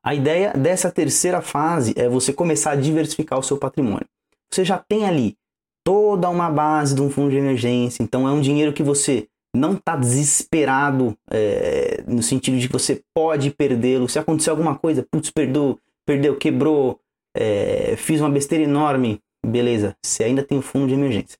A 0.03 0.15
ideia 0.15 0.53
dessa 0.55 0.91
terceira 0.91 1.43
fase 1.43 1.93
é 1.97 2.09
você 2.09 2.33
começar 2.33 2.71
a 2.71 2.77
diversificar 2.77 3.39
o 3.39 3.43
seu 3.43 3.59
patrimônio. 3.59 4.07
Você 4.51 4.65
já 4.65 4.79
tem 4.79 5.05
ali 5.05 5.37
toda 5.85 6.31
uma 6.31 6.49
base 6.49 6.95
de 6.95 7.03
um 7.03 7.11
fundo 7.11 7.31
de 7.31 7.37
emergência, 7.37 8.03
então 8.03 8.27
é 8.27 8.33
um 8.33 8.41
dinheiro 8.41 8.73
que 8.73 8.83
você 8.83 9.29
não 9.55 9.75
está 9.75 9.97
desesperado 9.97 11.17
é, 11.31 12.03
no 12.07 12.23
sentido 12.23 12.59
de 12.59 12.69
que 12.69 12.73
você 12.73 13.03
pode 13.15 13.51
perdê-lo. 13.51 14.09
Se 14.09 14.19
acontecer 14.19 14.51
alguma 14.51 14.77
coisa, 14.77 15.07
putz, 15.11 15.31
perdeu, 15.31 15.79
perdeu, 16.07 16.37
quebrou, 16.37 17.01
é, 17.37 17.97
fiz 17.97 18.21
uma 18.21 18.31
besteira 18.31 18.65
enorme, 18.65 19.21
beleza, 19.47 19.97
você 20.03 20.25
ainda 20.25 20.43
tem 20.43 20.59
o 20.59 20.62
fundo 20.62 20.88
de 20.88 20.95
emergência. 20.95 21.38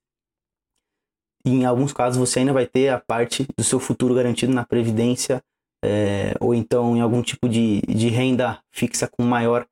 E 1.45 1.49
em 1.49 1.65
alguns 1.65 1.93
casos 1.93 2.17
você 2.17 2.39
ainda 2.39 2.53
vai 2.53 2.65
ter 2.65 2.89
a 2.89 2.99
parte 2.99 3.47
do 3.57 3.63
seu 3.63 3.79
futuro 3.79 4.13
garantido 4.13 4.53
na 4.53 4.65
previdência 4.65 5.41
é, 5.83 6.33
ou 6.39 6.53
então 6.53 6.95
em 6.95 7.01
algum 7.01 7.21
tipo 7.21 7.47
de, 7.47 7.81
de 7.81 8.09
renda 8.09 8.61
fixa 8.71 9.07
com 9.07 9.23
maior, 9.23 9.67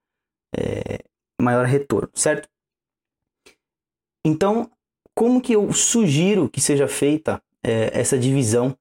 é, 0.55 1.03
maior 1.41 1.65
retorno, 1.65 2.09
certo? 2.13 2.47
Então, 4.25 4.69
como 5.13 5.41
que 5.41 5.53
eu 5.53 5.71
sugiro 5.73 6.49
que 6.49 6.61
seja 6.61 6.87
feita 6.87 7.41
é, 7.63 7.99
essa 7.99 8.17
divisão 8.17 8.77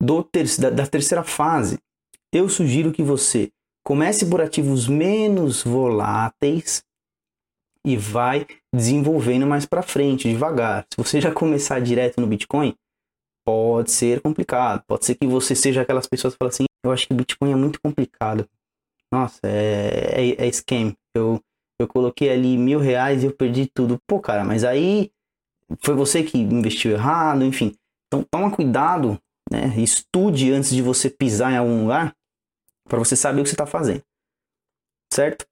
do 0.00 0.28
da, 0.58 0.70
da 0.70 0.86
terceira 0.86 1.22
fase? 1.22 1.78
Eu 2.32 2.48
sugiro 2.48 2.92
que 2.92 3.02
você 3.02 3.52
comece 3.84 4.24
por 4.26 4.40
ativos 4.40 4.88
menos 4.88 5.62
voláteis 5.62 6.82
e 7.86 7.96
vai 7.96 8.46
desenvolvendo 8.74 9.46
mais 9.46 9.66
para 9.66 9.82
frente, 9.82 10.28
devagar. 10.28 10.86
Se 10.92 11.02
você 11.02 11.20
já 11.20 11.32
começar 11.32 11.80
direto 11.80 12.20
no 12.20 12.26
Bitcoin, 12.26 12.74
pode 13.44 13.90
ser 13.90 14.20
complicado. 14.20 14.82
Pode 14.86 15.04
ser 15.04 15.14
que 15.14 15.26
você 15.26 15.54
seja 15.54 15.82
aquelas 15.82 16.06
pessoas 16.06 16.34
que 16.34 16.38
falam 16.38 16.50
assim: 16.50 16.66
eu 16.84 16.92
acho 16.92 17.06
que 17.06 17.14
Bitcoin 17.14 17.52
é 17.52 17.56
muito 17.56 17.80
complicado. 17.80 18.48
Nossa, 19.12 19.40
é, 19.44 20.36
é, 20.38 20.46
é 20.46 20.52
scam. 20.52 20.94
Eu, 21.14 21.40
eu 21.80 21.88
coloquei 21.88 22.30
ali 22.30 22.56
mil 22.56 22.78
reais 22.78 23.22
e 23.22 23.26
eu 23.26 23.32
perdi 23.32 23.66
tudo. 23.66 23.98
Pô, 24.06 24.20
cara, 24.20 24.44
mas 24.44 24.64
aí 24.64 25.10
foi 25.80 25.94
você 25.94 26.22
que 26.22 26.38
investiu 26.38 26.92
errado, 26.92 27.44
enfim. 27.44 27.74
Então 28.06 28.24
toma 28.30 28.50
cuidado, 28.50 29.20
né? 29.50 29.74
Estude 29.78 30.52
antes 30.52 30.70
de 30.70 30.82
você 30.82 31.08
pisar 31.08 31.52
em 31.52 31.56
algum 31.56 31.82
lugar 31.82 32.14
para 32.88 32.98
você 32.98 33.16
saber 33.16 33.40
o 33.40 33.44
que 33.44 33.50
você 33.50 33.54
está 33.54 33.66
fazendo, 33.66 34.02
certo? 35.12 35.46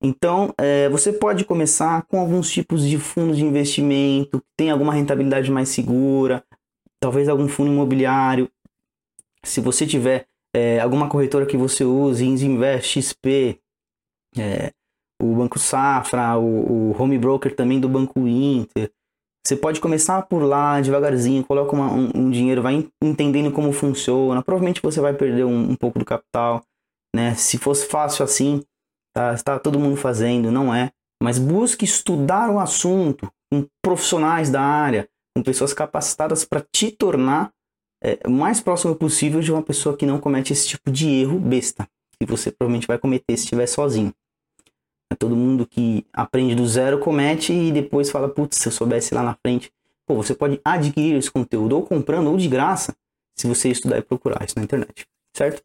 Então, 0.00 0.54
é, 0.58 0.88
você 0.88 1.12
pode 1.12 1.44
começar 1.44 2.02
com 2.02 2.20
alguns 2.20 2.50
tipos 2.50 2.86
de 2.86 2.98
fundos 2.98 3.36
de 3.36 3.44
investimento, 3.44 4.40
que 4.40 4.46
tem 4.56 4.70
alguma 4.70 4.92
rentabilidade 4.92 5.50
mais 5.50 5.68
segura, 5.70 6.44
talvez 7.00 7.28
algum 7.28 7.48
fundo 7.48 7.72
imobiliário. 7.72 8.48
Se 9.44 9.60
você 9.60 9.86
tiver 9.86 10.26
é, 10.54 10.80
alguma 10.80 11.08
corretora 11.08 11.46
que 11.46 11.56
você 11.56 11.84
use, 11.84 12.24
Invest, 12.24 13.00
XP, 13.02 13.60
é, 14.36 14.72
o 15.20 15.34
Banco 15.34 15.58
Safra, 15.58 16.38
o, 16.38 16.90
o, 16.90 17.02
Home 17.02 17.18
Broker 17.18 17.54
também 17.54 17.80
do 17.80 17.88
Banco 17.88 18.20
Inter. 18.26 18.90
Você 19.44 19.56
pode 19.56 19.80
começar 19.80 20.22
por 20.22 20.42
lá 20.42 20.80
devagarzinho, 20.80 21.44
coloca 21.44 21.74
uma, 21.74 21.90
um, 21.90 22.10
um, 22.14 22.30
dinheiro, 22.30 22.62
vai 22.62 22.86
entendendo 23.02 23.50
como 23.50 23.72
funciona. 23.72 24.42
Provavelmente 24.42 24.82
você 24.82 25.00
vai 25.00 25.14
perder 25.14 25.44
um, 25.44 25.70
um 25.70 25.74
pouco 25.74 25.98
do 25.98 26.04
capital, 26.04 26.62
né? 27.14 27.34
Se 27.34 27.56
fosse 27.56 27.86
fácil 27.86 28.24
assim, 28.24 28.62
tá, 29.12 29.32
está 29.32 29.58
todo 29.58 29.78
mundo 29.78 29.96
fazendo, 29.96 30.50
não 30.50 30.74
é. 30.74 30.90
Mas 31.22 31.38
busque 31.38 31.84
estudar 31.84 32.50
o 32.50 32.58
assunto 32.60 33.30
com 33.50 33.66
profissionais 33.82 34.50
da 34.50 34.60
área, 34.60 35.08
com 35.36 35.42
pessoas 35.42 35.72
capacitadas 35.72 36.44
para 36.44 36.64
te 36.72 36.90
tornar 36.90 37.52
é, 38.02 38.18
o 38.26 38.30
mais 38.30 38.60
próximo 38.60 38.94
possível 38.94 39.40
de 39.40 39.52
uma 39.52 39.62
pessoa 39.62 39.96
que 39.96 40.06
não 40.06 40.20
comete 40.20 40.52
esse 40.52 40.68
tipo 40.68 40.90
de 40.90 41.08
erro 41.08 41.38
besta, 41.38 41.88
que 42.18 42.26
você 42.26 42.50
provavelmente 42.50 42.86
vai 42.86 42.98
cometer 42.98 43.36
se 43.36 43.44
estiver 43.44 43.66
sozinho. 43.66 44.12
É 45.10 45.16
todo 45.16 45.34
mundo 45.34 45.66
que 45.66 46.06
aprende 46.12 46.54
do 46.54 46.66
zero 46.66 46.98
comete 46.98 47.52
e 47.52 47.72
depois 47.72 48.10
fala, 48.10 48.28
putz, 48.28 48.58
se 48.58 48.68
eu 48.68 48.72
soubesse 48.72 49.14
lá 49.14 49.22
na 49.22 49.34
frente. 49.34 49.72
Pô, 50.06 50.14
você 50.14 50.34
pode 50.34 50.60
adquirir 50.64 51.16
esse 51.16 51.30
conteúdo 51.30 51.74
ou 51.76 51.82
comprando 51.84 52.30
ou 52.30 52.36
de 52.36 52.48
graça, 52.48 52.94
se 53.36 53.46
você 53.46 53.70
estudar 53.70 53.98
e 53.98 54.02
procurar 54.02 54.44
isso 54.44 54.54
na 54.56 54.64
internet, 54.64 55.06
certo? 55.36 55.62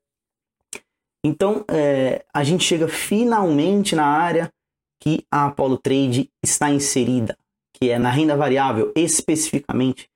Então, 1.25 1.63
é, 1.69 2.25
a 2.33 2.43
gente 2.43 2.63
chega 2.63 2.87
finalmente 2.87 3.95
na 3.95 4.05
área 4.05 4.51
que 5.01 5.25
a 5.31 5.45
Apollo 5.47 5.77
Trade 5.77 6.29
está 6.43 6.69
inserida 6.69 7.37
que 7.83 7.89
é 7.89 7.99
na 7.99 8.09
renda 8.09 8.37
variável, 8.37 8.93
especificamente 8.95 10.09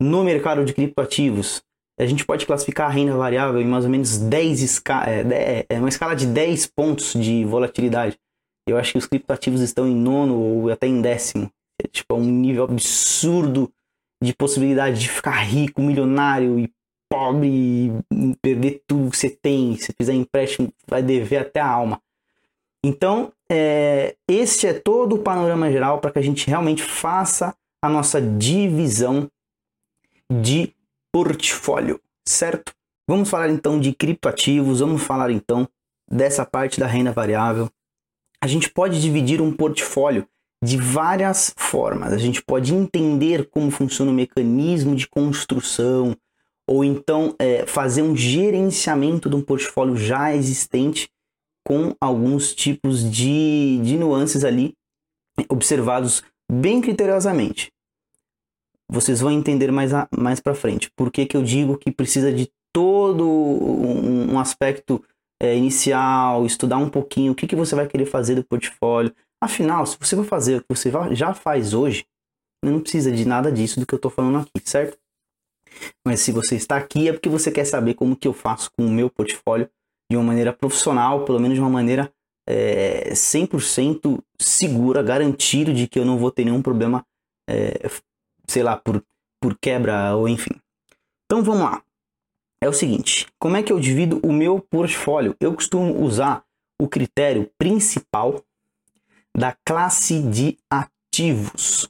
no 0.00 0.24
mercado 0.24 0.64
de 0.64 0.72
criptoativos, 0.72 1.62
a 1.98 2.06
gente 2.06 2.24
pode 2.24 2.46
classificar 2.46 2.88
a 2.88 2.92
renda 2.92 3.16
variável 3.16 3.60
em 3.60 3.66
mais 3.66 3.84
ou 3.84 3.90
menos 3.90 4.18
10 4.18 4.62
esca 4.62 5.04
é, 5.08 5.66
é 5.68 5.78
uma 5.78 5.88
escala 5.88 6.14
de 6.14 6.26
10 6.26 6.68
pontos 6.68 7.12
de 7.12 7.44
volatilidade. 7.44 8.16
Eu 8.68 8.76
acho 8.76 8.92
que 8.92 8.98
os 8.98 9.06
criptoativos 9.06 9.60
estão 9.60 9.86
em 9.86 9.94
nono 9.94 10.38
ou 10.38 10.70
até 10.70 10.86
em 10.86 11.00
décimo. 11.00 11.50
É 11.82 11.88
tipo 11.88 12.14
um 12.14 12.24
nível 12.24 12.64
absurdo 12.64 13.72
de 14.22 14.32
possibilidade 14.32 15.00
de 15.00 15.08
ficar 15.08 15.42
rico, 15.42 15.80
milionário 15.80 16.58
e 16.58 16.70
pobre 17.10 17.92
perder 18.42 18.82
tudo 18.86 19.10
que 19.10 19.16
você 19.16 19.30
tem. 19.30 19.76
Se 19.76 19.92
fizer 19.92 20.14
empréstimo, 20.14 20.72
vai 20.86 21.02
dever 21.02 21.38
até 21.38 21.60
a 21.60 21.68
alma. 21.68 22.00
Então, 22.84 23.32
é, 23.50 24.14
este 24.28 24.66
é 24.66 24.72
todo 24.72 25.16
o 25.16 25.22
panorama 25.22 25.70
geral 25.70 26.00
para 26.00 26.10
que 26.10 26.18
a 26.18 26.22
gente 26.22 26.46
realmente 26.46 26.82
faça 26.82 27.54
a 27.82 27.88
nossa 27.88 28.20
divisão 28.20 29.28
de 30.30 30.74
portfólio, 31.12 32.00
certo? 32.26 32.72
Vamos 33.08 33.30
falar 33.30 33.48
então 33.48 33.80
de 33.80 33.94
criptoativos, 33.94 34.80
vamos 34.80 35.02
falar 35.02 35.30
então 35.30 35.66
dessa 36.10 36.44
parte 36.44 36.78
da 36.78 36.86
renda 36.86 37.12
variável. 37.12 37.70
A 38.40 38.46
gente 38.46 38.70
pode 38.70 39.00
dividir 39.00 39.40
um 39.40 39.52
portfólio 39.52 40.28
de 40.62 40.76
várias 40.76 41.52
formas. 41.56 42.12
A 42.12 42.18
gente 42.18 42.42
pode 42.42 42.74
entender 42.74 43.48
como 43.48 43.70
funciona 43.70 44.10
o 44.10 44.14
mecanismo 44.14 44.94
de 44.94 45.08
construção, 45.08 46.16
ou 46.68 46.84
então 46.84 47.34
é, 47.38 47.66
fazer 47.66 48.02
um 48.02 48.14
gerenciamento 48.14 49.30
de 49.30 49.36
um 49.36 49.42
portfólio 49.42 49.96
já 49.96 50.34
existente 50.34 51.08
com 51.66 51.94
alguns 52.00 52.54
tipos 52.54 53.10
de, 53.10 53.80
de 53.82 53.96
nuances 53.96 54.44
ali 54.44 54.74
observados 55.48 56.22
bem 56.50 56.80
criteriosamente. 56.80 57.72
Vocês 58.90 59.20
vão 59.20 59.30
entender 59.30 59.70
mais, 59.70 59.92
a, 59.92 60.08
mais 60.16 60.40
para 60.40 60.54
frente. 60.54 60.90
Por 60.96 61.10
que, 61.10 61.26
que 61.26 61.36
eu 61.36 61.42
digo 61.42 61.76
que 61.76 61.90
precisa 61.90 62.32
de 62.32 62.50
todo 62.72 63.26
um, 63.26 64.34
um 64.34 64.38
aspecto 64.38 65.02
é, 65.40 65.56
inicial, 65.56 66.44
estudar 66.44 66.78
um 66.78 66.90
pouquinho 66.90 67.32
o 67.32 67.34
que, 67.34 67.46
que 67.46 67.56
você 67.56 67.74
vai 67.74 67.86
querer 67.86 68.06
fazer 68.06 68.34
do 68.34 68.44
portfólio. 68.44 69.14
Afinal, 69.40 69.86
se 69.86 69.96
você 69.98 70.16
for 70.16 70.24
fazer 70.24 70.56
o 70.56 70.60
que 70.60 70.66
você 70.68 70.90
já 71.12 71.32
faz 71.32 71.74
hoje, 71.74 72.04
não 72.64 72.80
precisa 72.80 73.12
de 73.12 73.24
nada 73.24 73.52
disso 73.52 73.78
do 73.78 73.86
que 73.86 73.94
eu 73.94 73.98
estou 73.98 74.10
falando 74.10 74.38
aqui, 74.38 74.68
certo? 74.68 74.98
Mas 76.06 76.20
se 76.20 76.32
você 76.32 76.56
está 76.56 76.76
aqui 76.76 77.08
é 77.08 77.12
porque 77.12 77.28
você 77.28 77.50
quer 77.50 77.64
saber 77.64 77.94
como 77.94 78.16
que 78.16 78.28
eu 78.28 78.32
faço 78.32 78.70
com 78.76 78.86
o 78.86 78.90
meu 78.90 79.10
portfólio 79.10 79.68
de 80.10 80.16
uma 80.16 80.24
maneira 80.24 80.52
profissional, 80.52 81.24
pelo 81.24 81.40
menos 81.40 81.56
de 81.56 81.60
uma 81.60 81.70
maneira 81.70 82.12
é, 82.48 83.10
100% 83.12 84.18
segura, 84.38 85.02
garantido 85.02 85.72
de 85.72 85.86
que 85.86 85.98
eu 85.98 86.04
não 86.04 86.18
vou 86.18 86.30
ter 86.30 86.44
nenhum 86.44 86.62
problema, 86.62 87.04
é, 87.48 87.90
sei 88.46 88.62
lá, 88.62 88.76
por 88.76 89.02
por 89.40 89.56
quebra 89.58 90.14
ou 90.14 90.28
enfim. 90.28 90.60
Então 91.26 91.42
vamos 91.42 91.62
lá. 91.62 91.82
É 92.60 92.68
o 92.68 92.72
seguinte, 92.72 93.26
como 93.38 93.56
é 93.56 93.62
que 93.62 93.72
eu 93.72 93.78
divido 93.78 94.20
o 94.24 94.32
meu 94.32 94.60
portfólio? 94.60 95.36
Eu 95.38 95.54
costumo 95.54 96.02
usar 96.02 96.44
o 96.80 96.88
critério 96.88 97.50
principal 97.56 98.42
da 99.36 99.56
classe 99.64 100.20
de 100.22 100.58
ativos. 100.68 101.88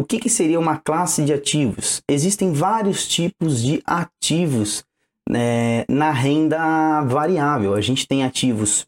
O 0.00 0.04
que, 0.04 0.18
que 0.18 0.30
seria 0.30 0.58
uma 0.58 0.78
classe 0.78 1.22
de 1.22 1.30
ativos? 1.30 2.00
Existem 2.08 2.54
vários 2.54 3.06
tipos 3.06 3.62
de 3.62 3.82
ativos 3.84 4.82
né, 5.28 5.84
na 5.90 6.10
renda 6.10 7.02
variável. 7.02 7.74
A 7.74 7.82
gente 7.82 8.08
tem 8.08 8.24
ativos 8.24 8.86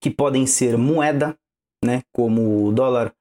que 0.00 0.08
podem 0.08 0.46
ser 0.46 0.78
moeda, 0.78 1.36
né, 1.84 2.04
como 2.12 2.70
dólar 2.70 3.12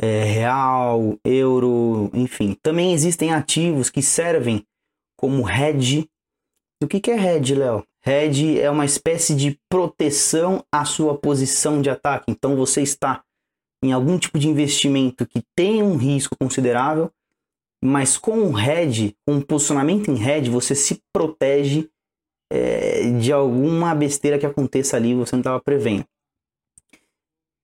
é, 0.00 0.24
real, 0.24 1.16
euro, 1.24 2.10
enfim. 2.12 2.56
Também 2.60 2.92
existem 2.92 3.32
ativos 3.32 3.88
que 3.88 4.02
servem 4.02 4.66
como 5.16 5.48
hedge. 5.48 6.10
O 6.82 6.88
que, 6.88 6.98
que 6.98 7.12
é 7.12 7.36
hedge, 7.36 7.54
Léo? 7.54 7.86
Hedge 8.04 8.58
é 8.58 8.68
uma 8.68 8.84
espécie 8.84 9.36
de 9.36 9.60
proteção 9.70 10.64
à 10.72 10.84
sua 10.84 11.16
posição 11.16 11.80
de 11.80 11.88
ataque. 11.88 12.32
Então 12.32 12.56
você 12.56 12.82
está 12.82 13.22
em 13.82 13.92
algum 13.92 14.18
tipo 14.18 14.38
de 14.38 14.48
investimento 14.48 15.26
que 15.26 15.42
tem 15.56 15.82
um 15.82 15.96
risco 15.96 16.36
considerável, 16.38 17.10
mas 17.82 18.16
com 18.16 18.56
hedge, 18.56 19.16
com 19.26 19.34
um 19.34 19.40
posicionamento 19.40 20.10
em 20.10 20.22
hedge, 20.22 20.48
você 20.50 20.74
se 20.74 21.02
protege 21.12 21.90
é, 22.50 23.10
de 23.18 23.32
alguma 23.32 23.94
besteira 23.94 24.38
que 24.38 24.46
aconteça 24.46 24.96
ali 24.96 25.14
você 25.14 25.34
não 25.34 25.40
estava 25.40 25.60
prevendo. 25.60 26.04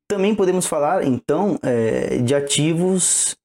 Também 0.09 0.35
podemos 0.35 0.67
falar, 0.67 1.05
então, 1.05 1.59
é, 1.63 2.19
de 2.19 2.35
ativos 2.35 3.37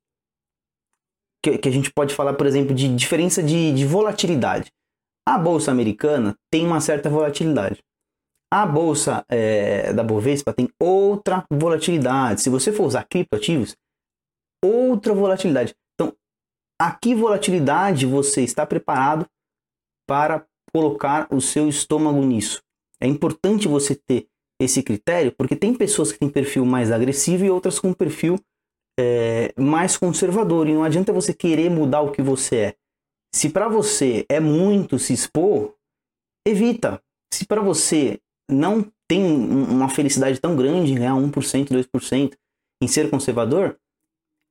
que, 1.43 1.57
que, 1.57 1.67
a 1.67 1.71
gente 1.71 1.91
pode 1.91 2.15
falar, 2.15 2.33
por 2.33 2.47
exemplo, 2.47 2.73
de 2.73 2.87
diferença 2.95 3.43
de, 3.43 3.73
de 3.73 3.85
volatilidade. 3.85 4.71
A 5.27 5.37
bolsa 5.37 5.71
americana 5.71 6.35
tem 6.49 6.65
uma 6.65 6.79
certa 6.79 7.09
volatilidade. 7.09 7.83
A 8.55 8.67
bolsa 8.67 9.25
é, 9.29 9.91
da 9.93 10.03
Bovespa 10.03 10.53
tem 10.53 10.69
outra 10.79 11.43
volatilidade. 11.51 12.39
Se 12.39 12.51
você 12.51 12.71
for 12.71 12.85
usar 12.85 13.03
criptoativos, 13.03 13.75
outra 14.63 15.11
volatilidade. 15.11 15.73
Então, 15.95 16.15
a 16.79 16.91
que 16.91 17.15
volatilidade 17.15 18.05
você 18.05 18.43
está 18.43 18.63
preparado 18.63 19.25
para 20.07 20.45
colocar 20.71 21.27
o 21.33 21.41
seu 21.41 21.67
estômago 21.67 22.23
nisso? 22.23 22.61
É 23.01 23.07
importante 23.07 23.67
você 23.67 23.95
ter 23.95 24.27
esse 24.61 24.83
critério, 24.83 25.33
porque 25.35 25.55
tem 25.55 25.73
pessoas 25.73 26.11
que 26.11 26.19
têm 26.19 26.29
perfil 26.29 26.63
mais 26.63 26.91
agressivo 26.91 27.43
e 27.45 27.49
outras 27.49 27.79
com 27.79 27.91
perfil 27.91 28.39
é, 28.99 29.51
mais 29.59 29.97
conservador. 29.97 30.67
E 30.67 30.75
não 30.75 30.83
adianta 30.83 31.11
você 31.11 31.33
querer 31.33 31.71
mudar 31.71 32.01
o 32.01 32.11
que 32.11 32.21
você 32.21 32.55
é. 32.57 32.75
Se 33.33 33.49
para 33.49 33.67
você 33.67 34.27
é 34.29 34.39
muito 34.39 34.99
se 34.99 35.11
expor, 35.11 35.73
evita. 36.47 37.01
Se 37.33 37.47
para 37.47 37.59
você 37.59 38.21
não 38.49 38.85
tem 39.07 39.23
uma 39.23 39.89
felicidade 39.89 40.39
tão 40.39 40.55
grande 40.55 40.91
em 40.91 40.95
ganhar 40.95 41.13
1%, 41.13 41.67
2%, 41.69 42.33
em 42.81 42.87
ser 42.87 43.09
conservador, 43.09 43.77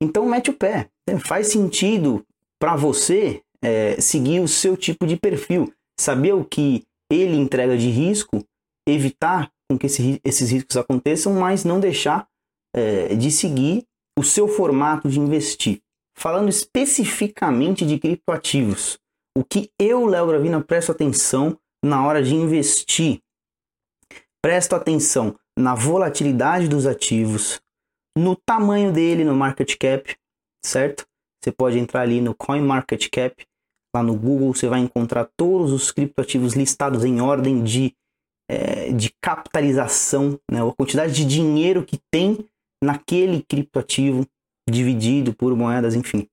então 0.01 0.25
mete 0.25 0.49
o 0.49 0.53
pé. 0.53 0.89
Faz 1.19 1.47
sentido 1.47 2.25
para 2.59 2.75
você 2.75 3.41
é, 3.61 3.99
seguir 3.99 4.39
o 4.39 4.47
seu 4.47 4.75
tipo 4.75 5.07
de 5.07 5.15
perfil, 5.15 5.73
saber 5.99 6.33
o 6.33 6.43
que 6.43 6.83
ele 7.09 7.37
entrega 7.37 7.77
de 7.77 7.89
risco, 7.89 8.43
evitar 8.87 9.51
com 9.69 9.77
que 9.77 9.85
esse, 9.85 10.19
esses 10.23 10.49
riscos 10.51 10.77
aconteçam, 10.77 11.33
mas 11.33 11.63
não 11.63 11.79
deixar 11.79 12.27
é, 12.75 13.15
de 13.15 13.31
seguir 13.31 13.85
o 14.17 14.23
seu 14.23 14.47
formato 14.47 15.07
de 15.07 15.19
investir. 15.19 15.79
Falando 16.15 16.49
especificamente 16.49 17.85
de 17.85 17.97
criptoativos, 17.97 18.99
o 19.37 19.43
que 19.43 19.69
eu, 19.79 20.05
Léo 20.05 20.27
Gravina, 20.27 20.61
presto 20.61 20.91
atenção 20.91 21.57
na 21.83 22.05
hora 22.05 22.21
de 22.21 22.35
investir 22.35 23.19
Presto 24.43 24.75
atenção 24.75 25.39
na 25.57 25.73
volatilidade 25.73 26.67
dos 26.67 26.85
ativos, 26.85 27.61
no 28.17 28.35
tamanho 28.35 28.91
dele 28.91 29.23
no 29.23 29.33
market 29.33 29.77
cap, 29.77 30.17
certo? 30.65 31.07
Você 31.41 31.49
pode 31.49 31.79
entrar 31.79 32.01
ali 32.01 32.19
no 32.19 32.35
CoinMarketCap, 32.35 33.45
lá 33.95 34.03
no 34.03 34.13
Google 34.17 34.53
você 34.53 34.67
vai 34.67 34.81
encontrar 34.81 35.29
todos 35.37 35.71
os 35.71 35.91
criptoativos 35.91 36.55
listados 36.55 37.05
em 37.05 37.21
ordem 37.21 37.63
de, 37.63 37.95
é, 38.49 38.91
de 38.91 39.13
capitalização, 39.21 40.37
né? 40.51 40.61
a 40.61 40.73
quantidade 40.73 41.13
de 41.13 41.23
dinheiro 41.23 41.85
que 41.85 41.97
tem 42.11 42.45
naquele 42.83 43.41
criptoativo 43.43 44.27
dividido 44.69 45.33
por 45.33 45.55
moedas, 45.55 45.95
enfim. 45.95 46.27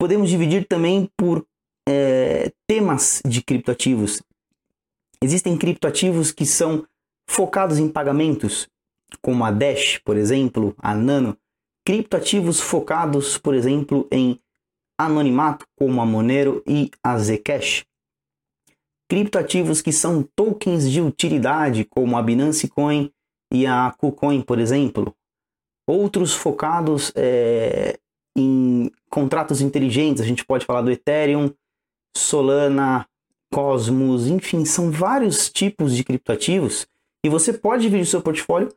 Podemos 0.00 0.28
dividir 0.28 0.66
também 0.66 1.08
por 1.16 1.46
é, 1.88 2.52
temas 2.68 3.22
de 3.24 3.40
criptoativos. 3.40 4.20
Existem 5.22 5.56
criptoativos 5.56 6.30
que 6.30 6.44
são 6.44 6.86
focados 7.28 7.78
em 7.78 7.88
pagamentos, 7.88 8.68
como 9.22 9.44
a 9.44 9.50
Dash, 9.50 9.98
por 10.04 10.16
exemplo, 10.16 10.74
a 10.78 10.94
Nano. 10.94 11.36
Criptoativos 11.84 12.60
focados, 12.60 13.38
por 13.38 13.54
exemplo, 13.54 14.06
em 14.10 14.40
anonimato, 14.98 15.66
como 15.76 16.00
a 16.00 16.06
Monero 16.06 16.62
e 16.66 16.90
a 17.02 17.18
Zcash. 17.18 17.84
Criptoativos 19.08 19.80
que 19.80 19.92
são 19.92 20.22
tokens 20.34 20.90
de 20.90 21.00
utilidade, 21.00 21.84
como 21.84 22.16
a 22.16 22.22
Binance 22.22 22.66
Coin 22.68 23.10
e 23.52 23.66
a 23.66 23.94
KuCoin, 23.96 24.42
por 24.42 24.58
exemplo. 24.58 25.14
Outros 25.88 26.34
focados 26.34 27.12
é, 27.14 28.00
em 28.36 28.90
contratos 29.08 29.60
inteligentes, 29.60 30.20
a 30.20 30.26
gente 30.26 30.44
pode 30.44 30.66
falar 30.66 30.82
do 30.82 30.90
Ethereum, 30.90 31.52
Solana, 32.16 33.06
Cosmos, 33.56 34.26
enfim, 34.26 34.66
são 34.66 34.90
vários 34.90 35.48
tipos 35.48 35.96
de 35.96 36.04
criptoativos 36.04 36.86
e 37.24 37.30
você 37.30 37.54
pode 37.54 37.84
dividir 37.84 38.02
o 38.02 38.06
seu 38.06 38.20
portfólio 38.20 38.70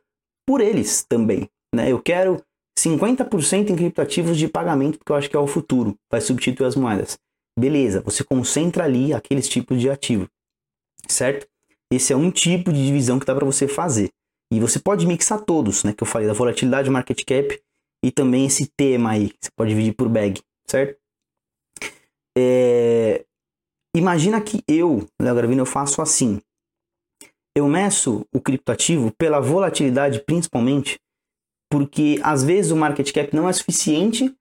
por 0.46 0.62
eles 0.62 1.04
também. 1.06 1.50
Né? 1.74 1.92
Eu 1.92 2.00
quero 2.00 2.42
50% 2.78 3.68
em 3.68 3.76
criptoativos 3.76 4.38
de 4.38 4.48
pagamento 4.48 4.96
porque 4.96 5.12
eu 5.12 5.16
acho 5.16 5.28
que 5.28 5.36
é 5.36 5.38
o 5.38 5.46
futuro, 5.46 5.94
vai 6.10 6.22
substituir 6.22 6.64
as 6.64 6.76
moedas. 6.76 7.18
Beleza, 7.58 8.00
você 8.00 8.24
concentra 8.24 8.84
ali 8.84 9.12
aqueles 9.12 9.46
tipos 9.50 9.78
de 9.78 9.90
ativo, 9.90 10.26
certo? 11.06 11.46
Esse 11.92 12.14
é 12.14 12.16
um 12.16 12.30
tipo 12.30 12.72
de 12.72 12.82
divisão 12.82 13.18
que 13.18 13.26
dá 13.26 13.34
para 13.34 13.44
você 13.44 13.68
fazer. 13.68 14.08
E 14.50 14.58
você 14.60 14.78
pode 14.78 15.06
mixar 15.06 15.44
todos, 15.44 15.84
né? 15.84 15.92
Que 15.92 16.02
eu 16.02 16.06
falei 16.06 16.26
da 16.26 16.32
volatilidade, 16.32 16.88
market 16.88 17.22
cap 17.26 17.60
e 18.02 18.10
também 18.10 18.46
esse 18.46 18.66
tema 18.78 19.10
aí, 19.10 19.30
você 19.38 19.50
pode 19.54 19.72
dividir 19.72 19.92
por 19.92 20.08
bag, 20.08 20.40
certo? 20.66 20.98
É, 22.34 23.26
Imagina 23.94 24.40
que 24.40 24.62
eu, 24.68 25.08
Léo 25.20 25.34
Gravino, 25.34 25.62
eu 25.62 25.66
faço 25.66 26.00
assim. 26.00 26.40
Eu 27.56 27.68
meço 27.68 28.24
o 28.32 28.40
criptoativo 28.40 29.12
pela 29.18 29.40
volatilidade 29.40 30.20
principalmente, 30.20 30.98
porque 31.70 32.20
às 32.22 32.44
vezes 32.44 32.70
o 32.70 32.76
market 32.76 33.12
cap 33.12 33.34
não 33.34 33.48
é 33.48 33.52
suficiente 33.52 34.32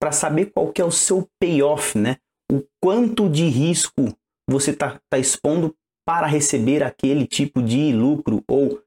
para 0.00 0.10
saber 0.10 0.46
qual 0.46 0.72
que 0.72 0.82
é 0.82 0.84
o 0.84 0.90
seu 0.90 1.28
payoff, 1.40 1.96
né? 1.96 2.16
O 2.50 2.64
quanto 2.82 3.28
de 3.28 3.44
risco 3.44 4.12
você 4.48 4.72
está 4.72 5.00
tá 5.08 5.18
expondo 5.18 5.74
para 6.06 6.26
receber 6.26 6.82
aquele 6.82 7.26
tipo 7.26 7.62
de 7.62 7.92
lucro 7.92 8.42
ou 8.48 8.82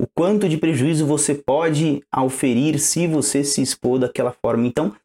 o 0.00 0.06
quanto 0.06 0.48
de 0.48 0.56
prejuízo 0.56 1.06
você 1.06 1.34
pode 1.34 2.02
auferir 2.10 2.78
se 2.78 3.06
você 3.06 3.44
se 3.44 3.60
expor 3.60 3.98
daquela 3.98 4.32
forma. 4.32 4.66
Então, 4.66 4.96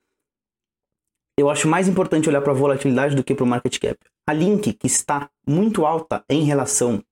eu 1.37 1.49
acho 1.49 1.67
mais 1.67 1.87
importante 1.87 2.29
olhar 2.29 2.41
para 2.41 2.51
a 2.51 2.55
volatilidade 2.55 3.15
do 3.15 3.23
que 3.23 3.35
para 3.35 3.43
o 3.43 3.47
market 3.47 3.77
cap. 3.79 3.97
A 4.27 4.33
Link, 4.33 4.73
que 4.73 4.87
está 4.87 5.29
muito 5.45 5.85
alta 5.85 6.23
em 6.29 6.43
relação 6.43 7.03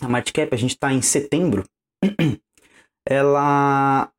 à 0.00 0.08
market 0.08 0.34
cap, 0.34 0.54
a 0.54 0.58
gente 0.58 0.70
está 0.70 0.92
em 0.92 1.02
setembro, 1.02 1.64
ela 3.06 4.10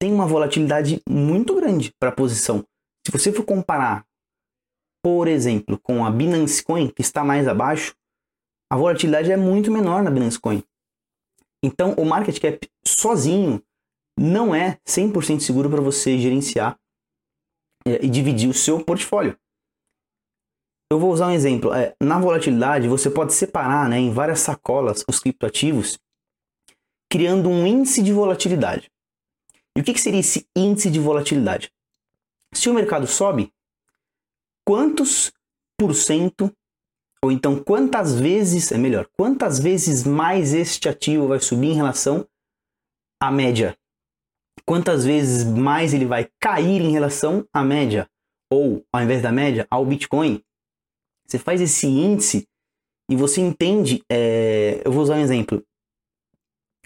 tem 0.00 0.12
uma 0.12 0.26
volatilidade 0.26 1.02
muito 1.08 1.54
grande 1.54 1.92
para 1.98 2.10
a 2.10 2.12
posição. 2.12 2.64
Se 3.06 3.12
você 3.12 3.32
for 3.32 3.44
comparar, 3.44 4.06
por 5.02 5.26
exemplo, 5.26 5.78
com 5.78 6.04
a 6.04 6.10
Binance 6.10 6.62
Coin, 6.62 6.88
que 6.88 7.00
está 7.00 7.24
mais 7.24 7.48
abaixo, 7.48 7.94
a 8.70 8.76
volatilidade 8.76 9.32
é 9.32 9.36
muito 9.36 9.70
menor 9.70 10.02
na 10.02 10.10
Binance 10.10 10.38
Coin. 10.38 10.62
Então, 11.64 11.94
o 11.94 12.04
market 12.04 12.38
cap 12.38 12.68
sozinho 12.86 13.62
não 14.18 14.54
é 14.54 14.78
100% 14.86 15.40
seguro 15.40 15.70
para 15.70 15.80
você 15.80 16.18
gerenciar 16.18 16.78
e 17.86 18.08
dividir 18.08 18.48
o 18.48 18.54
seu 18.54 18.82
portfólio. 18.84 19.38
Eu 20.90 20.98
vou 20.98 21.12
usar 21.12 21.28
um 21.28 21.32
exemplo. 21.32 21.72
É, 21.72 21.94
na 22.00 22.18
volatilidade, 22.18 22.88
você 22.88 23.08
pode 23.08 23.32
separar 23.32 23.88
né, 23.88 23.98
em 23.98 24.12
várias 24.12 24.40
sacolas 24.40 25.04
os 25.08 25.20
criptoativos, 25.20 25.98
criando 27.10 27.48
um 27.48 27.66
índice 27.66 28.02
de 28.02 28.12
volatilidade. 28.12 28.90
E 29.76 29.80
o 29.80 29.84
que, 29.84 29.92
que 29.92 30.00
seria 30.00 30.20
esse 30.20 30.48
índice 30.56 30.90
de 30.90 30.98
volatilidade? 30.98 31.72
Se 32.52 32.68
o 32.68 32.74
mercado 32.74 33.06
sobe, 33.06 33.52
quantos 34.66 35.32
por 35.78 35.94
cento, 35.94 36.52
ou 37.22 37.30
então 37.30 37.62
quantas 37.62 38.18
vezes, 38.18 38.72
é 38.72 38.78
melhor, 38.78 39.06
quantas 39.16 39.58
vezes 39.58 40.04
mais 40.04 40.54
este 40.54 40.88
ativo 40.88 41.28
vai 41.28 41.40
subir 41.40 41.68
em 41.68 41.74
relação 41.74 42.26
à 43.20 43.30
média 43.30 43.76
quantas 44.66 45.04
vezes 45.04 45.44
mais 45.44 45.94
ele 45.94 46.04
vai 46.04 46.28
cair 46.40 46.82
em 46.82 46.90
relação 46.90 47.46
à 47.52 47.64
média, 47.64 48.08
ou 48.50 48.84
ao 48.92 49.02
invés 49.02 49.22
da 49.22 49.30
média, 49.30 49.66
ao 49.70 49.86
Bitcoin, 49.86 50.42
você 51.26 51.38
faz 51.38 51.60
esse 51.60 51.86
índice 51.86 52.46
e 53.10 53.16
você 53.16 53.40
entende. 53.40 54.02
É, 54.10 54.82
eu 54.84 54.92
vou 54.92 55.02
usar 55.02 55.14
um 55.16 55.20
exemplo. 55.20 55.64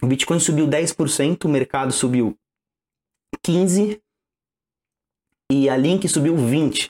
O 0.01 0.07
Bitcoin 0.07 0.39
subiu 0.39 0.67
10%, 0.67 1.45
o 1.45 1.49
mercado 1.49 1.91
subiu 1.91 2.37
15% 3.45 3.99
e 5.51 5.69
a 5.69 5.75
Link 5.75 6.07
subiu 6.07 6.35
20%. 6.35 6.89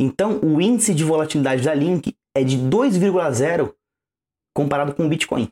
Então, 0.00 0.40
o 0.40 0.60
índice 0.60 0.92
de 0.94 1.04
volatilidade 1.04 1.62
da 1.62 1.72
Link 1.72 2.14
é 2.36 2.42
de 2.42 2.58
2,0 2.58 3.72
comparado 4.54 4.94
com 4.94 5.06
o 5.06 5.08
Bitcoin. 5.08 5.50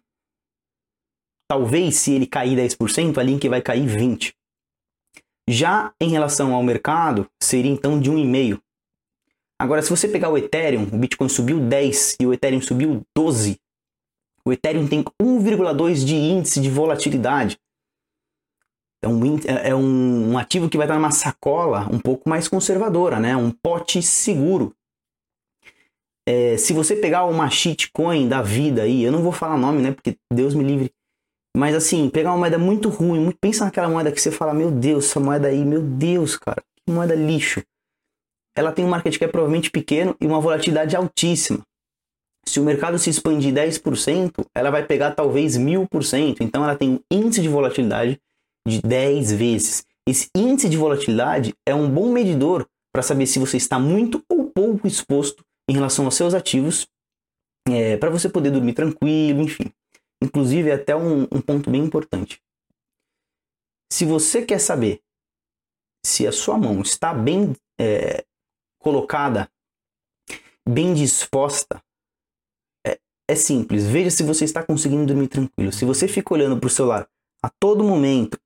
Talvez, 1.49 1.97
se 1.97 2.13
ele 2.13 2.27
cair 2.27 2.57
10%, 2.57 3.17
a 3.19 3.23
Link 3.23 3.49
vai 3.49 3.63
cair 3.63 3.87
20%. 3.87 4.35
Já 5.51 5.93
em 6.01 6.09
relação 6.09 6.55
ao 6.55 6.63
mercado, 6.63 7.27
seria 7.43 7.73
então 7.73 7.99
de 7.99 8.09
1,5%. 8.09 8.61
Agora, 9.59 9.83
se 9.83 9.91
você 9.91 10.07
pegar 10.07 10.31
o 10.31 10.39
Ethereum, 10.39 10.85
o 10.85 10.97
Bitcoin 10.97 11.29
subiu 11.29 11.59
10 11.59 12.19
e 12.21 12.27
o 12.27 12.33
Ethereum 12.33 12.63
subiu 12.63 13.03
12. 13.15 13.61
O 14.45 14.53
Ethereum 14.53 14.87
tem 14.87 15.05
1,2 15.21 16.05
de 16.05 16.15
índice 16.15 16.61
de 16.61 16.71
volatilidade. 16.71 17.59
É 19.03 19.09
um, 19.09 19.39
é 19.45 19.75
um, 19.75 20.33
um 20.33 20.39
ativo 20.39 20.69
que 20.69 20.77
vai 20.77 20.87
estar 20.87 20.95
numa 20.95 21.11
sacola 21.11 21.89
um 21.93 21.99
pouco 21.99 22.29
mais 22.29 22.47
conservadora, 22.47 23.19
né? 23.19 23.37
um 23.37 23.51
pote 23.51 24.01
seguro. 24.01 24.73
É, 26.29 26.57
se 26.57 26.73
você 26.73 26.95
pegar 26.95 27.25
uma 27.25 27.51
shitcoin 27.51 28.29
da 28.29 28.41
vida 28.41 28.83
aí, 28.83 29.03
eu 29.03 29.11
não 29.11 29.23
vou 29.23 29.33
falar 29.33 29.59
nome, 29.59 29.83
né? 29.83 29.91
Porque 29.91 30.17
Deus 30.33 30.55
me 30.55 30.63
livre 30.63 30.93
mas 31.57 31.75
assim, 31.75 32.09
pegar 32.09 32.31
uma 32.31 32.39
moeda 32.39 32.59
muito 32.59 32.89
ruim, 32.89 33.33
pensa 33.41 33.65
naquela 33.65 33.89
moeda 33.89 34.13
que 34.13 34.21
você 34.21 34.31
fala, 34.31 34.55
meu 34.55 34.71
Deus, 34.71 35.07
essa 35.07 35.21
moeda 35.21 35.49
aí, 35.49 35.65
meu 35.65 35.83
Deus, 35.83 36.37
cara, 36.37 36.63
que 36.77 36.93
moeda 36.93 37.15
lixo. 37.15 37.63
Ela 38.57 38.73
tem 38.73 38.85
um 38.85 38.89
market 38.89 39.19
cap 39.19 39.31
provavelmente 39.31 39.71
pequeno 39.71 40.17
e 40.21 40.27
uma 40.27 40.41
volatilidade 40.41 40.95
altíssima. 40.97 41.61
Se 42.47 42.59
o 42.59 42.65
mercado 42.65 42.99
se 42.99 43.11
expandir 43.11 43.53
10%, 43.53 44.45
ela 44.55 44.71
vai 44.71 44.85
pegar 44.85 45.13
talvez 45.13 45.57
1000%. 45.57 46.39
Então 46.41 46.65
ela 46.65 46.75
tem 46.75 46.91
um 46.91 47.01
índice 47.11 47.43
de 47.43 47.49
volatilidade 47.49 48.21
de 48.67 48.81
10 48.81 49.33
vezes. 49.33 49.85
Esse 50.09 50.29
índice 50.35 50.69
de 50.69 50.77
volatilidade 50.77 51.55
é 51.67 51.75
um 51.75 51.89
bom 51.89 52.13
medidor 52.13 52.67
para 52.93 53.03
saber 53.03 53.27
se 53.27 53.39
você 53.39 53.57
está 53.57 53.79
muito 53.79 54.23
ou 54.29 54.51
pouco 54.51 54.87
exposto 54.87 55.45
em 55.69 55.75
relação 55.75 56.05
aos 56.05 56.17
seus 56.17 56.35
ativos, 56.35 56.89
é, 57.69 57.97
para 57.97 58.11
você 58.11 58.29
poder 58.29 58.51
dormir 58.51 58.73
tranquilo, 58.73 59.43
enfim. 59.43 59.71
Inclusive, 60.23 60.71
é 60.71 60.75
até 60.75 60.95
um, 60.95 61.23
um 61.23 61.41
ponto 61.41 61.71
bem 61.71 61.83
importante. 61.83 62.43
Se 63.93 64.05
você 64.05 64.45
quer 64.45 64.59
saber 64.61 65.03
se 66.05 66.27
a 66.27 66.33
sua 66.33 66.57
mão 66.57 66.81
está 66.81 67.13
bem 67.13 67.55
é, 67.79 68.25
colocada, 68.79 69.51
bem 70.69 70.95
disposta, 70.95 71.83
é, 72.87 72.99
é, 73.29 73.35
simples. 73.35 73.87
Veja 73.87 74.11
se 74.11 74.23
você 74.23 74.45
está 74.45 74.63
conseguindo 74.63 75.07
dormir 75.07 75.29
tranquilo. 75.29 75.73
Se 75.73 75.85
você 75.85 76.07
fica 76.07 76.35
olhando 76.35 76.59
para 76.59 76.67
o 76.67 76.71
celular 76.71 77.09
a 77.43 77.49
todo 77.49 77.85
momento, 77.85 78.39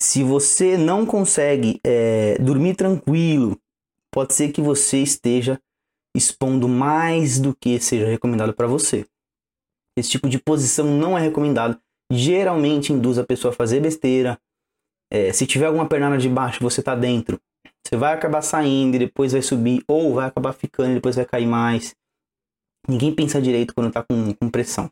se 0.00 0.22
você 0.22 0.76
não 0.76 1.06
consegue 1.06 1.80
é, 1.82 2.38
dormir 2.38 2.76
tranquilo, 2.76 3.60
pode 4.10 4.34
ser 4.34 4.52
que 4.52 4.60
você 4.60 4.98
esteja 4.98 5.60
expondo 6.14 6.68
mais 6.68 7.38
do 7.38 7.54
que 7.54 7.80
seja 7.80 8.06
recomendado 8.06 8.54
para 8.54 8.66
você. 8.66 9.06
Esse 9.96 10.10
tipo 10.10 10.28
de 10.28 10.38
posição 10.38 10.86
não 10.86 11.16
é 11.16 11.20
recomendado. 11.20 11.80
Geralmente 12.10 12.92
induz 12.92 13.18
a 13.18 13.24
pessoa 13.24 13.52
a 13.52 13.56
fazer 13.56 13.80
besteira. 13.80 14.38
É, 15.10 15.32
se 15.32 15.46
tiver 15.46 15.66
alguma 15.66 15.88
pernada 15.88 16.18
de 16.18 16.28
baixo, 16.28 16.62
você 16.62 16.80
está 16.80 16.94
dentro. 16.94 17.40
Você 17.86 17.96
vai 17.96 18.12
acabar 18.12 18.42
saindo 18.42 18.96
e 18.96 18.98
depois 18.98 19.32
vai 19.32 19.42
subir, 19.42 19.82
ou 19.86 20.14
vai 20.14 20.26
acabar 20.26 20.52
ficando 20.52 20.90
e 20.90 20.94
depois 20.94 21.16
vai 21.16 21.24
cair 21.24 21.46
mais. 21.46 21.94
Ninguém 22.88 23.14
pensa 23.14 23.40
direito 23.40 23.74
quando 23.74 23.88
está 23.88 24.02
com, 24.02 24.34
com, 24.34 24.50
pressão. 24.50 24.90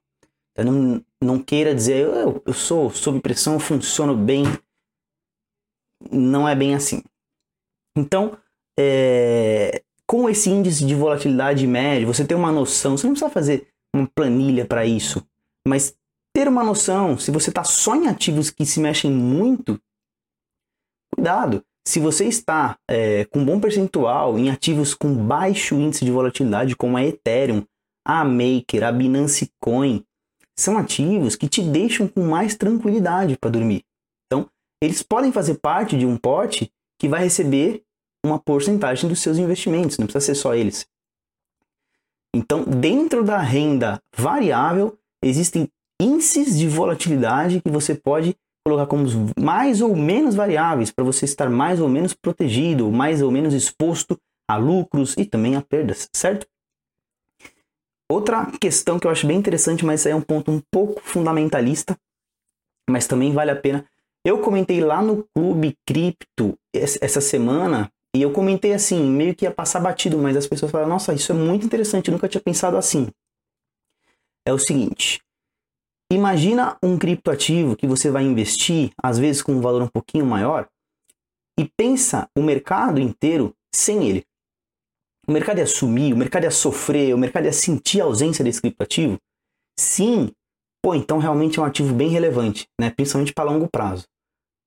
Então, 0.52 0.72
não, 0.72 1.04
não 1.22 1.38
queira 1.38 1.74
dizer, 1.74 2.06
eu, 2.06 2.42
eu 2.46 2.52
sou 2.52 2.90
sob 2.90 3.20
pressão, 3.20 3.54
eu 3.54 3.60
funciono 3.60 4.16
bem. 4.16 4.44
Não 6.10 6.48
é 6.48 6.54
bem 6.54 6.74
assim. 6.74 7.02
Então, 7.96 8.38
é, 8.78 9.82
com 10.06 10.28
esse 10.28 10.50
índice 10.50 10.86
de 10.86 10.94
volatilidade 10.94 11.66
médio, 11.66 12.06
você 12.06 12.24
tem 12.24 12.36
uma 12.36 12.52
noção, 12.52 12.96
você 12.96 13.06
não 13.06 13.14
precisa 13.14 13.30
fazer 13.30 13.73
uma 13.94 14.06
planilha 14.06 14.66
para 14.66 14.84
isso. 14.84 15.24
Mas 15.66 15.96
ter 16.34 16.48
uma 16.48 16.64
noção, 16.64 17.16
se 17.16 17.30
você 17.30 17.50
está 17.50 17.62
só 17.62 17.94
em 17.94 18.08
ativos 18.08 18.50
que 18.50 18.66
se 18.66 18.80
mexem 18.80 19.10
muito, 19.10 19.80
cuidado. 21.14 21.64
Se 21.86 22.00
você 22.00 22.26
está 22.26 22.78
é, 22.90 23.24
com 23.26 23.44
bom 23.44 23.60
percentual 23.60 24.38
em 24.38 24.50
ativos 24.50 24.94
com 24.94 25.14
baixo 25.14 25.74
índice 25.74 26.04
de 26.04 26.10
volatilidade, 26.10 26.74
como 26.74 26.96
a 26.96 27.04
Ethereum, 27.04 27.62
a 28.06 28.24
Maker, 28.24 28.84
a 28.84 28.92
Binance 28.92 29.50
Coin, 29.60 30.02
são 30.58 30.78
ativos 30.78 31.36
que 31.36 31.48
te 31.48 31.62
deixam 31.62 32.08
com 32.08 32.22
mais 32.22 32.54
tranquilidade 32.56 33.36
para 33.36 33.50
dormir. 33.50 33.84
Então, 34.26 34.48
eles 34.82 35.02
podem 35.02 35.30
fazer 35.30 35.54
parte 35.56 35.96
de 35.96 36.06
um 36.06 36.16
pote 36.16 36.72
que 36.98 37.08
vai 37.08 37.22
receber 37.22 37.82
uma 38.24 38.38
porcentagem 38.38 39.08
dos 39.08 39.20
seus 39.20 39.36
investimentos, 39.36 39.98
não 39.98 40.06
precisa 40.06 40.24
ser 40.24 40.34
só 40.34 40.54
eles. 40.54 40.86
Então, 42.34 42.64
dentro 42.64 43.22
da 43.22 43.38
renda 43.38 44.02
variável, 44.16 44.98
existem 45.22 45.68
índices 46.02 46.58
de 46.58 46.68
volatilidade 46.68 47.60
que 47.60 47.70
você 47.70 47.94
pode 47.94 48.36
colocar 48.66 48.86
como 48.86 49.04
mais 49.38 49.80
ou 49.80 49.94
menos 49.94 50.34
variáveis 50.34 50.90
para 50.90 51.04
você 51.04 51.24
estar 51.24 51.48
mais 51.48 51.80
ou 51.80 51.88
menos 51.88 52.12
protegido, 52.12 52.90
mais 52.90 53.22
ou 53.22 53.30
menos 53.30 53.54
exposto 53.54 54.18
a 54.50 54.56
lucros 54.56 55.14
e 55.16 55.24
também 55.24 55.54
a 55.54 55.62
perdas, 55.62 56.08
certo? 56.14 56.46
Outra 58.10 58.50
questão 58.60 58.98
que 58.98 59.06
eu 59.06 59.10
acho 59.10 59.26
bem 59.26 59.38
interessante, 59.38 59.84
mas 59.84 60.04
é 60.04 60.14
um 60.14 60.20
ponto 60.20 60.50
um 60.50 60.60
pouco 60.72 61.00
fundamentalista, 61.02 61.96
mas 62.90 63.06
também 63.06 63.32
vale 63.32 63.50
a 63.50 63.56
pena. 63.56 63.86
Eu 64.26 64.40
comentei 64.40 64.80
lá 64.80 65.02
no 65.02 65.24
Clube 65.34 65.76
Cripto 65.86 66.58
essa 66.74 67.20
semana 67.20 67.90
e 68.14 68.22
eu 68.22 68.32
comentei 68.32 68.72
assim, 68.72 69.02
meio 69.02 69.34
que 69.34 69.44
ia 69.44 69.50
passar 69.50 69.80
batido, 69.80 70.16
mas 70.18 70.36
as 70.36 70.46
pessoas 70.46 70.70
falaram: 70.70 70.90
Nossa, 70.90 71.12
isso 71.12 71.32
é 71.32 71.34
muito 71.34 71.66
interessante, 71.66 72.08
eu 72.08 72.12
nunca 72.12 72.28
tinha 72.28 72.40
pensado 72.40 72.76
assim. 72.76 73.08
É 74.46 74.52
o 74.52 74.58
seguinte: 74.58 75.20
imagina 76.12 76.78
um 76.82 76.96
criptoativo 76.96 77.74
que 77.74 77.88
você 77.88 78.10
vai 78.10 78.22
investir, 78.22 78.92
às 79.02 79.18
vezes 79.18 79.42
com 79.42 79.52
um 79.52 79.60
valor 79.60 79.82
um 79.82 79.88
pouquinho 79.88 80.24
maior, 80.24 80.68
e 81.58 81.68
pensa 81.76 82.28
o 82.38 82.42
mercado 82.42 83.00
inteiro 83.00 83.52
sem 83.74 84.08
ele. 84.08 84.24
O 85.26 85.32
mercado 85.32 85.58
ia 85.58 85.66
sumir, 85.66 86.12
o 86.12 86.16
mercado 86.16 86.44
ia 86.44 86.50
sofrer, 86.50 87.14
o 87.14 87.18
mercado 87.18 87.46
ia 87.46 87.52
sentir 87.52 88.00
a 88.00 88.04
ausência 88.04 88.44
desse 88.44 88.60
criptoativo? 88.60 89.18
Sim, 89.78 90.30
pô, 90.82 90.94
então 90.94 91.18
realmente 91.18 91.58
é 91.58 91.62
um 91.62 91.64
ativo 91.64 91.94
bem 91.94 92.10
relevante, 92.10 92.68
né? 92.78 92.90
principalmente 92.90 93.32
para 93.32 93.50
longo 93.50 93.68
prazo. 93.68 94.04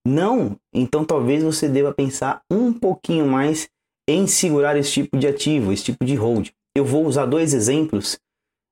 Não, 0.10 0.58
então 0.74 1.04
talvez 1.04 1.44
você 1.44 1.68
deva 1.68 1.94
pensar 1.94 2.42
um 2.50 2.72
pouquinho 2.72 3.28
mais 3.28 3.70
em 4.08 4.26
segurar 4.26 4.78
esse 4.78 4.90
tipo 4.90 5.18
de 5.18 5.28
ativo, 5.28 5.74
esse 5.74 5.84
tipo 5.84 6.06
de 6.06 6.16
hold. 6.16 6.52
Eu 6.74 6.86
vou 6.86 7.06
usar 7.06 7.26
dois 7.26 7.54
exemplos 7.54 8.18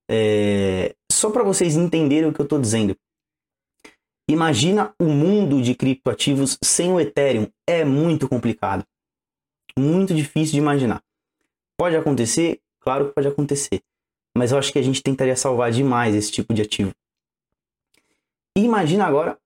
é, 0.10 0.96
só 1.12 1.30
para 1.30 1.44
vocês 1.44 1.76
entenderem 1.76 2.30
o 2.30 2.34
que 2.34 2.40
eu 2.40 2.46
estou 2.46 2.58
dizendo. 2.58 2.96
Imagina 4.30 4.96
o 4.98 5.08
mundo 5.10 5.62
de 5.62 5.76
criptoativos 5.76 6.58
sem 6.64 6.90
o 6.94 7.02
Ethereum. 7.02 7.50
É 7.68 7.84
muito 7.84 8.30
complicado. 8.30 8.86
Muito 9.78 10.16
difícil 10.16 10.54
de 10.54 10.60
imaginar. 10.60 11.04
Pode 11.78 11.98
acontecer? 11.98 12.62
Claro 12.80 13.10
que 13.10 13.14
pode 13.14 13.28
acontecer. 13.28 13.82
Mas 14.38 14.54
eu 14.54 14.58
acho 14.58 14.72
que 14.72 14.80
a 14.80 14.82
gente 14.82 15.04
tentaria 15.04 15.36
salvar 15.36 15.70
demais 15.70 16.16
esse 16.16 16.32
tipo 16.32 16.54
de 16.54 16.62
ativo. 16.62 16.94
Imagina 18.58 19.06
agora 19.06 19.38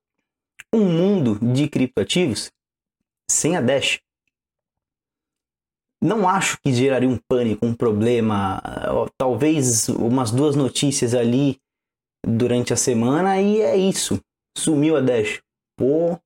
um 0.74 0.86
mundo 0.86 1.40
de 1.54 1.68
criptoativos 1.68 2.52
sem 3.30 3.56
a 3.56 3.62
Dash. 3.62 4.00
Não 6.02 6.30
acho 6.30 6.58
que 6.62 6.74
geraria 6.74 7.10
um 7.10 7.20
pânico, 7.28 7.66
um 7.66 7.74
problema, 7.74 8.62
talvez 9.18 9.90
umas 9.90 10.32
duas 10.32 10.56
notícias 10.56 11.14
ali 11.14 11.60
durante 12.26 12.74
a 12.74 12.78
semana 12.78 13.42
e 13.42 13.62
é 13.62 13.76
isso. 13.76 14.20
Sumiu 14.58 14.96
a 14.96 15.02
Dash. 15.02 15.42
Pô, 15.78 16.18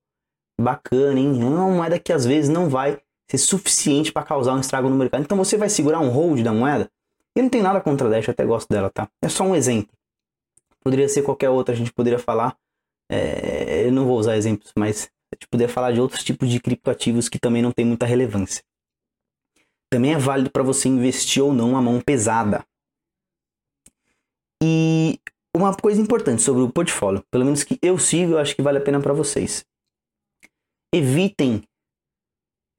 bacana, 0.60 1.18
hein? 1.18 1.40
É 1.40 1.44
uma 1.44 1.68
moeda 1.68 1.98
que 1.98 2.12
às 2.12 2.24
vezes 2.24 2.48
não 2.48 2.68
vai 2.68 3.00
ser 3.28 3.38
suficiente 3.38 4.12
para 4.12 4.24
causar 4.24 4.54
um 4.54 4.60
estrago 4.60 4.88
no 4.88 4.96
mercado. 4.96 5.22
Então 5.22 5.36
você 5.36 5.56
vai 5.56 5.68
segurar 5.68 6.00
um 6.00 6.08
hold 6.08 6.42
da 6.42 6.52
moeda. 6.52 6.88
Eu 7.34 7.42
não 7.42 7.50
tenho 7.50 7.64
nada 7.64 7.80
contra 7.80 8.06
a 8.06 8.10
Dash, 8.10 8.28
eu 8.28 8.32
até 8.32 8.44
gosto 8.44 8.68
dela, 8.68 8.90
tá? 8.90 9.08
É 9.20 9.28
só 9.28 9.42
um 9.42 9.56
exemplo. 9.56 9.92
Poderia 10.84 11.08
ser 11.08 11.22
qualquer 11.22 11.50
outra, 11.50 11.74
a 11.74 11.76
gente 11.76 11.92
poderia 11.92 12.18
falar 12.18 12.56
é, 13.14 13.86
eu 13.86 13.92
não 13.92 14.06
vou 14.06 14.18
usar 14.18 14.36
exemplos, 14.36 14.72
mas 14.76 15.10
a 15.32 15.36
gente 15.36 15.48
poderia 15.48 15.72
falar 15.72 15.92
de 15.92 16.00
outros 16.00 16.24
tipos 16.24 16.48
de 16.48 16.60
criptoativos 16.60 17.28
que 17.28 17.38
também 17.38 17.62
não 17.62 17.72
tem 17.72 17.84
muita 17.84 18.06
relevância. 18.06 18.62
Também 19.90 20.14
é 20.14 20.18
válido 20.18 20.50
para 20.50 20.62
você 20.62 20.88
investir 20.88 21.42
ou 21.42 21.52
não 21.52 21.76
a 21.76 21.82
mão 21.82 22.00
pesada. 22.00 22.66
E 24.62 25.20
uma 25.54 25.76
coisa 25.76 26.00
importante 26.00 26.42
sobre 26.42 26.62
o 26.62 26.72
portfólio, 26.72 27.24
pelo 27.30 27.44
menos 27.44 27.62
que 27.62 27.78
eu 27.80 27.98
sigo, 27.98 28.32
eu 28.32 28.38
acho 28.38 28.56
que 28.56 28.62
vale 28.62 28.78
a 28.78 28.84
pena 28.84 29.00
para 29.00 29.12
vocês. 29.12 29.64
Evitem 30.92 31.62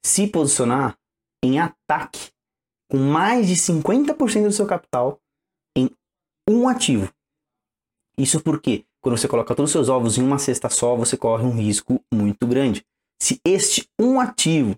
se 0.06 0.28
posicionar 0.28 0.98
em 1.44 1.60
ataque 1.60 2.32
com 2.90 2.98
mais 2.98 3.48
de 3.48 3.56
50% 3.56 4.44
do 4.44 4.52
seu 4.52 4.68
capital 4.68 5.20
em 5.78 5.90
um 6.50 6.68
ativo. 6.68 7.12
Isso 8.18 8.42
porque 8.42 8.86
quando 9.06 9.20
você 9.20 9.28
coloca 9.28 9.54
todos 9.54 9.70
os 9.70 9.72
seus 9.72 9.88
ovos 9.88 10.18
em 10.18 10.24
uma 10.24 10.40
cesta 10.40 10.68
só, 10.68 10.96
você 10.96 11.16
corre 11.16 11.44
um 11.44 11.52
risco 11.52 12.04
muito 12.12 12.48
grande. 12.48 12.84
Se 13.22 13.40
este 13.46 13.88
um 14.02 14.20
ativo 14.20 14.76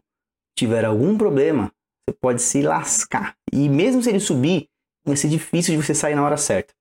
tiver 0.59 0.83
algum 0.83 1.17
problema, 1.17 1.71
você 2.05 2.17
pode 2.19 2.41
se 2.41 2.61
lascar. 2.61 3.37
E 3.53 3.69
mesmo 3.69 4.03
se 4.03 4.09
ele 4.09 4.19
subir, 4.19 4.67
vai 5.05 5.15
ser 5.15 5.29
difícil 5.29 5.73
de 5.73 5.81
você 5.81 5.95
sair 5.95 6.13
na 6.13 6.25
hora 6.25 6.35
certa. 6.35 6.73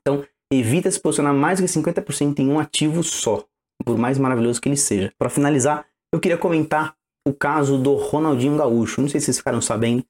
Então, 0.00 0.24
evita 0.52 0.88
se 0.88 1.00
posicionar 1.00 1.34
mais 1.34 1.58
do 1.58 1.66
que 1.66 1.72
50% 1.72 2.38
em 2.38 2.48
um 2.48 2.60
ativo 2.60 3.02
só, 3.02 3.44
por 3.84 3.98
mais 3.98 4.16
maravilhoso 4.16 4.60
que 4.60 4.68
ele 4.68 4.76
seja. 4.76 5.12
Para 5.18 5.28
finalizar, 5.28 5.84
eu 6.14 6.20
queria 6.20 6.38
comentar 6.38 6.94
o 7.26 7.34
caso 7.34 7.78
do 7.78 7.96
Ronaldinho 7.96 8.56
Gaúcho. 8.56 9.00
Não 9.00 9.08
sei 9.08 9.18
se 9.18 9.24
vocês 9.24 9.38
ficaram 9.38 9.60
sabendo. 9.60 10.04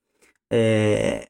É... 0.52 1.26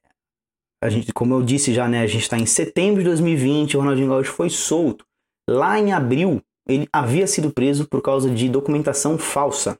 A 0.83 0.89
gente, 0.89 1.13
como 1.13 1.35
eu 1.35 1.41
disse 1.41 1.73
já, 1.73 1.87
né, 1.87 2.01
a 2.01 2.07
gente 2.07 2.23
está 2.23 2.37
em 2.37 2.45
setembro 2.45 3.01
de 3.01 3.07
2020, 3.07 3.77
o 3.77 3.79
Ronaldinho 3.79 4.09
Gaúcho 4.09 4.33
foi 4.33 4.49
solto. 4.49 5.09
Lá 5.49 5.79
em 5.79 5.91
abril, 5.91 6.41
ele 6.67 6.87
havia 6.91 7.27
sido 7.27 7.51
preso 7.51 7.87
por 7.87 8.01
causa 8.01 8.29
de 8.29 8.49
documentação 8.49 9.17
falsa. 9.17 9.79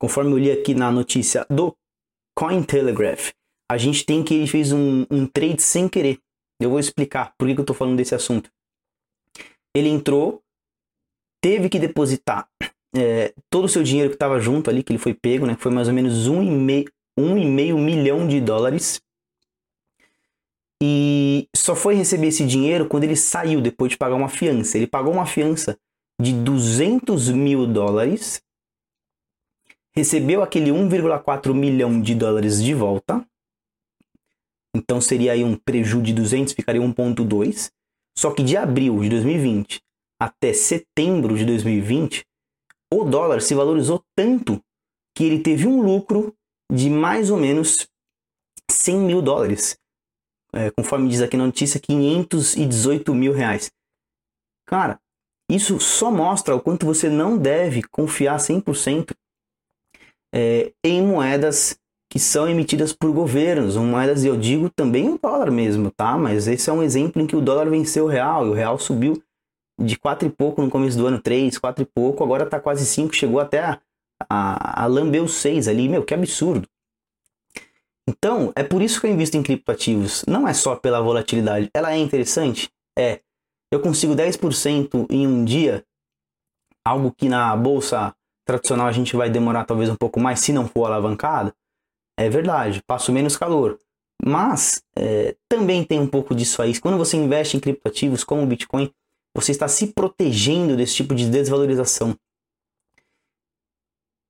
Conforme 0.00 0.32
eu 0.32 0.38
li 0.38 0.50
aqui 0.50 0.74
na 0.74 0.90
notícia 0.90 1.44
do 1.50 1.76
Cointelegraph, 2.36 3.30
a 3.70 3.76
gente 3.76 4.06
tem 4.06 4.22
que 4.22 4.34
ele 4.34 4.46
fez 4.46 4.72
um, 4.72 5.04
um 5.10 5.26
trade 5.26 5.60
sem 5.60 5.88
querer. 5.88 6.18
Eu 6.60 6.70
vou 6.70 6.78
explicar 6.78 7.34
por 7.36 7.46
que, 7.46 7.54
que 7.54 7.60
eu 7.60 7.64
estou 7.64 7.76
falando 7.76 7.96
desse 7.96 8.14
assunto. 8.14 8.50
Ele 9.74 9.88
entrou, 9.88 10.42
teve 11.42 11.68
que 11.68 11.78
depositar 11.78 12.48
é, 12.96 13.34
todo 13.50 13.64
o 13.64 13.68
seu 13.68 13.82
dinheiro 13.82 14.10
que 14.10 14.16
estava 14.16 14.40
junto 14.40 14.70
ali, 14.70 14.82
que 14.82 14.92
ele 14.92 14.98
foi 14.98 15.14
pego, 15.14 15.46
né? 15.46 15.56
Foi 15.58 15.70
mais 15.70 15.88
ou 15.88 15.94
menos 15.94 16.26
um 16.26 16.42
e 16.42 16.50
meio, 16.50 16.90
um 17.16 17.36
e 17.36 17.44
meio 17.44 17.78
milhão 17.78 18.26
de 18.26 18.40
dólares. 18.40 19.00
E 20.82 21.48
só 21.54 21.74
foi 21.74 21.94
receber 21.94 22.28
esse 22.28 22.46
dinheiro 22.46 22.88
quando 22.88 23.04
ele 23.04 23.16
saiu, 23.16 23.60
depois 23.60 23.90
de 23.90 23.98
pagar 23.98 24.14
uma 24.14 24.28
fiança. 24.28 24.76
Ele 24.76 24.86
pagou 24.86 25.12
uma 25.12 25.26
fiança 25.26 25.76
de 26.20 26.32
200 26.32 27.30
mil 27.30 27.66
dólares, 27.66 28.40
recebeu 29.94 30.42
aquele 30.42 30.70
1,4 30.70 31.52
milhão 31.52 32.00
de 32.00 32.14
dólares 32.14 32.62
de 32.62 32.74
volta. 32.74 33.26
Então 34.74 35.00
seria 35.00 35.32
aí 35.32 35.42
um 35.42 35.56
prejuízo 35.56 36.02
de 36.02 36.12
200, 36.12 36.54
ficaria 36.54 36.80
1,2. 36.80 37.70
Só 38.16 38.32
que 38.32 38.42
de 38.42 38.56
abril 38.56 39.00
de 39.00 39.08
2020 39.08 39.80
até 40.20 40.52
setembro 40.52 41.36
de 41.36 41.44
2020, 41.44 42.24
o 42.92 43.04
dólar 43.04 43.40
se 43.40 43.54
valorizou 43.54 44.02
tanto 44.16 44.60
que 45.14 45.22
ele 45.22 45.40
teve 45.40 45.66
um 45.66 45.80
lucro 45.80 46.34
de 46.72 46.90
mais 46.90 47.30
ou 47.30 47.36
menos 47.36 47.86
100 48.70 48.98
mil 48.98 49.22
dólares. 49.22 49.78
É, 50.54 50.70
conforme 50.70 51.08
diz 51.08 51.20
aqui 51.20 51.36
na 51.36 51.46
notícia, 51.46 51.80
518 51.80 53.14
mil 53.14 53.32
reais. 53.32 53.70
Cara, 54.66 54.98
isso 55.50 55.78
só 55.80 56.10
mostra 56.10 56.54
o 56.54 56.60
quanto 56.60 56.86
você 56.86 57.08
não 57.08 57.36
deve 57.36 57.82
confiar 57.82 58.38
100% 58.38 59.14
é, 60.34 60.72
em 60.84 61.02
moedas 61.02 61.78
que 62.10 62.18
são 62.18 62.48
emitidas 62.48 62.92
por 62.92 63.12
governos, 63.12 63.76
moedas, 63.76 64.24
eu 64.24 64.36
digo 64.36 64.70
também 64.70 65.10
o 65.10 65.18
dólar 65.18 65.50
mesmo, 65.50 65.90
tá? 65.90 66.16
Mas 66.16 66.48
esse 66.48 66.70
é 66.70 66.72
um 66.72 66.82
exemplo 66.82 67.20
em 67.20 67.26
que 67.26 67.36
o 67.36 67.40
dólar 67.40 67.68
venceu 67.68 68.06
o 68.06 68.08
real 68.08 68.46
e 68.46 68.50
o 68.50 68.54
real 68.54 68.78
subiu 68.78 69.22
de 69.78 69.96
4 69.98 70.26
e 70.26 70.30
pouco 70.30 70.62
no 70.62 70.70
começo 70.70 70.96
do 70.96 71.06
ano, 71.06 71.20
3, 71.20 71.58
4 71.58 71.82
e 71.82 71.86
pouco, 71.86 72.24
agora 72.24 72.46
tá 72.46 72.58
quase 72.58 72.84
5, 72.86 73.14
chegou 73.14 73.38
até 73.38 73.60
a, 73.60 73.80
a, 74.28 74.84
a 74.84 74.86
lamber 74.86 75.22
os 75.22 75.34
6 75.34 75.68
ali, 75.68 75.88
meu, 75.88 76.02
que 76.02 76.14
absurdo. 76.14 76.66
Então, 78.08 78.50
é 78.56 78.62
por 78.62 78.80
isso 78.80 78.98
que 78.98 79.06
eu 79.06 79.10
invisto 79.10 79.36
em 79.36 79.42
criptoativos. 79.42 80.24
Não 80.26 80.48
é 80.48 80.54
só 80.54 80.74
pela 80.74 81.02
volatilidade. 81.02 81.68
Ela 81.74 81.92
é 81.92 81.98
interessante? 81.98 82.70
É. 82.98 83.20
Eu 83.70 83.82
consigo 83.82 84.14
10% 84.14 85.06
em 85.10 85.26
um 85.26 85.44
dia, 85.44 85.84
algo 86.82 87.12
que 87.12 87.28
na 87.28 87.54
bolsa 87.54 88.14
tradicional 88.46 88.86
a 88.86 88.92
gente 88.92 89.14
vai 89.14 89.28
demorar 89.28 89.66
talvez 89.66 89.90
um 89.90 89.94
pouco 89.94 90.18
mais 90.18 90.40
se 90.40 90.54
não 90.54 90.66
for 90.66 90.86
alavancado. 90.86 91.52
É 92.18 92.30
verdade, 92.30 92.82
passo 92.86 93.12
menos 93.12 93.36
calor. 93.36 93.78
Mas 94.24 94.82
é, 94.96 95.36
também 95.46 95.84
tem 95.84 96.00
um 96.00 96.08
pouco 96.08 96.34
disso 96.34 96.62
aí. 96.62 96.80
Quando 96.80 96.96
você 96.96 97.18
investe 97.18 97.58
em 97.58 97.60
criptoativos 97.60 98.24
como 98.24 98.42
o 98.42 98.46
Bitcoin, 98.46 98.90
você 99.36 99.52
está 99.52 99.68
se 99.68 99.88
protegendo 99.92 100.74
desse 100.78 100.94
tipo 100.94 101.14
de 101.14 101.28
desvalorização. 101.28 102.16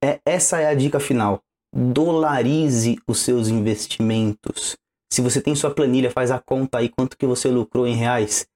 É, 0.02 0.20
essa 0.26 0.58
é 0.58 0.66
a 0.66 0.74
dica 0.74 0.98
final. 0.98 1.44
Dolarize 1.80 2.98
os 3.06 3.20
seus 3.20 3.46
investimentos. 3.46 4.76
Se 5.12 5.22
você 5.22 5.40
tem 5.40 5.54
sua 5.54 5.72
planilha, 5.72 6.10
faz 6.10 6.32
a 6.32 6.40
conta 6.40 6.78
aí 6.78 6.88
quanto 6.88 7.16
que 7.16 7.24
você 7.24 7.48
lucrou 7.48 7.86
em 7.86 7.94
reais. 7.94 8.48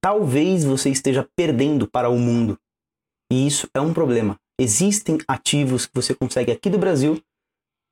Talvez 0.00 0.62
você 0.62 0.88
esteja 0.88 1.28
perdendo 1.36 1.88
para 1.88 2.08
o 2.08 2.16
mundo. 2.16 2.56
E 3.28 3.44
isso 3.44 3.68
é 3.74 3.80
um 3.80 3.92
problema. 3.92 4.38
Existem 4.56 5.18
ativos 5.26 5.86
que 5.86 5.92
você 5.94 6.14
consegue 6.14 6.52
aqui 6.52 6.70
do 6.70 6.78
Brasil 6.78 7.20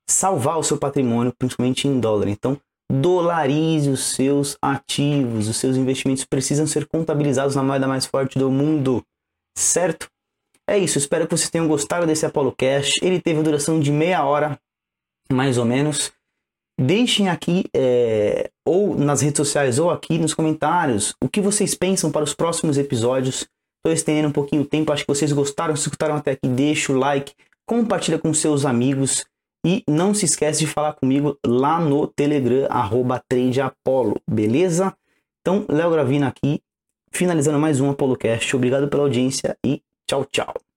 salvar 0.09 0.57
o 0.57 0.63
seu 0.63 0.77
patrimônio, 0.77 1.33
principalmente 1.37 1.85
em 1.85 1.99
dólar. 1.99 2.29
Então, 2.29 2.57
dolarize 2.89 3.89
os 3.89 4.05
seus 4.05 4.57
ativos, 4.61 5.49
os 5.49 5.57
seus 5.57 5.75
investimentos 5.75 6.23
precisam 6.23 6.65
ser 6.65 6.87
contabilizados 6.87 7.53
na 7.53 7.63
moeda 7.63 7.85
mais 7.85 8.05
forte 8.05 8.39
do 8.39 8.49
mundo, 8.49 9.03
certo? 9.57 10.09
É 10.67 10.77
isso, 10.77 10.97
espero 10.97 11.27
que 11.27 11.35
vocês 11.35 11.49
tenham 11.49 11.67
gostado 11.67 12.07
desse 12.07 12.25
Apollo 12.25 12.55
Cash. 12.57 12.93
Ele 13.01 13.19
teve 13.19 13.39
a 13.39 13.43
duração 13.43 13.79
de 13.79 13.91
meia 13.91 14.23
hora, 14.23 14.59
mais 15.31 15.57
ou 15.57 15.65
menos. 15.65 16.11
Deixem 16.79 17.27
aqui, 17.27 17.65
é, 17.75 18.49
ou 18.65 18.95
nas 18.95 19.21
redes 19.21 19.37
sociais, 19.37 19.79
ou 19.79 19.89
aqui 19.89 20.17
nos 20.17 20.33
comentários, 20.33 21.13
o 21.21 21.27
que 21.27 21.41
vocês 21.41 21.75
pensam 21.75 22.11
para 22.11 22.23
os 22.23 22.33
próximos 22.33 22.77
episódios. 22.77 23.47
Estou 23.79 23.93
estendendo 23.93 24.29
um 24.29 24.31
pouquinho 24.33 24.61
o 24.61 24.65
tempo, 24.65 24.91
acho 24.91 25.03
que 25.03 25.13
vocês 25.13 25.31
gostaram, 25.31 25.75
se 25.75 25.83
escutaram 25.83 26.15
até 26.15 26.31
aqui, 26.31 26.47
deixa 26.47 26.91
o 26.91 26.97
like, 26.97 27.33
compartilha 27.65 28.17
com 28.17 28.33
seus 28.33 28.65
amigos. 28.65 29.25
E 29.65 29.83
não 29.89 30.13
se 30.13 30.23
esquece 30.23 30.61
de 30.61 30.67
falar 30.67 30.93
comigo 30.93 31.37
lá 31.45 31.81
no 31.81 32.07
Telegram, 32.07 32.65
arroba 32.69 33.21
tradeapollo, 33.27 34.15
beleza? 34.25 34.95
Então, 35.41 35.65
Léo 35.67 35.91
Gravina 35.91 36.29
aqui, 36.29 36.61
finalizando 37.11 37.59
mais 37.59 37.81
um 37.81 37.89
ApolloCast. 37.89 38.55
Obrigado 38.55 38.87
pela 38.87 39.03
audiência 39.03 39.57
e 39.65 39.81
tchau, 40.07 40.25
tchau. 40.25 40.68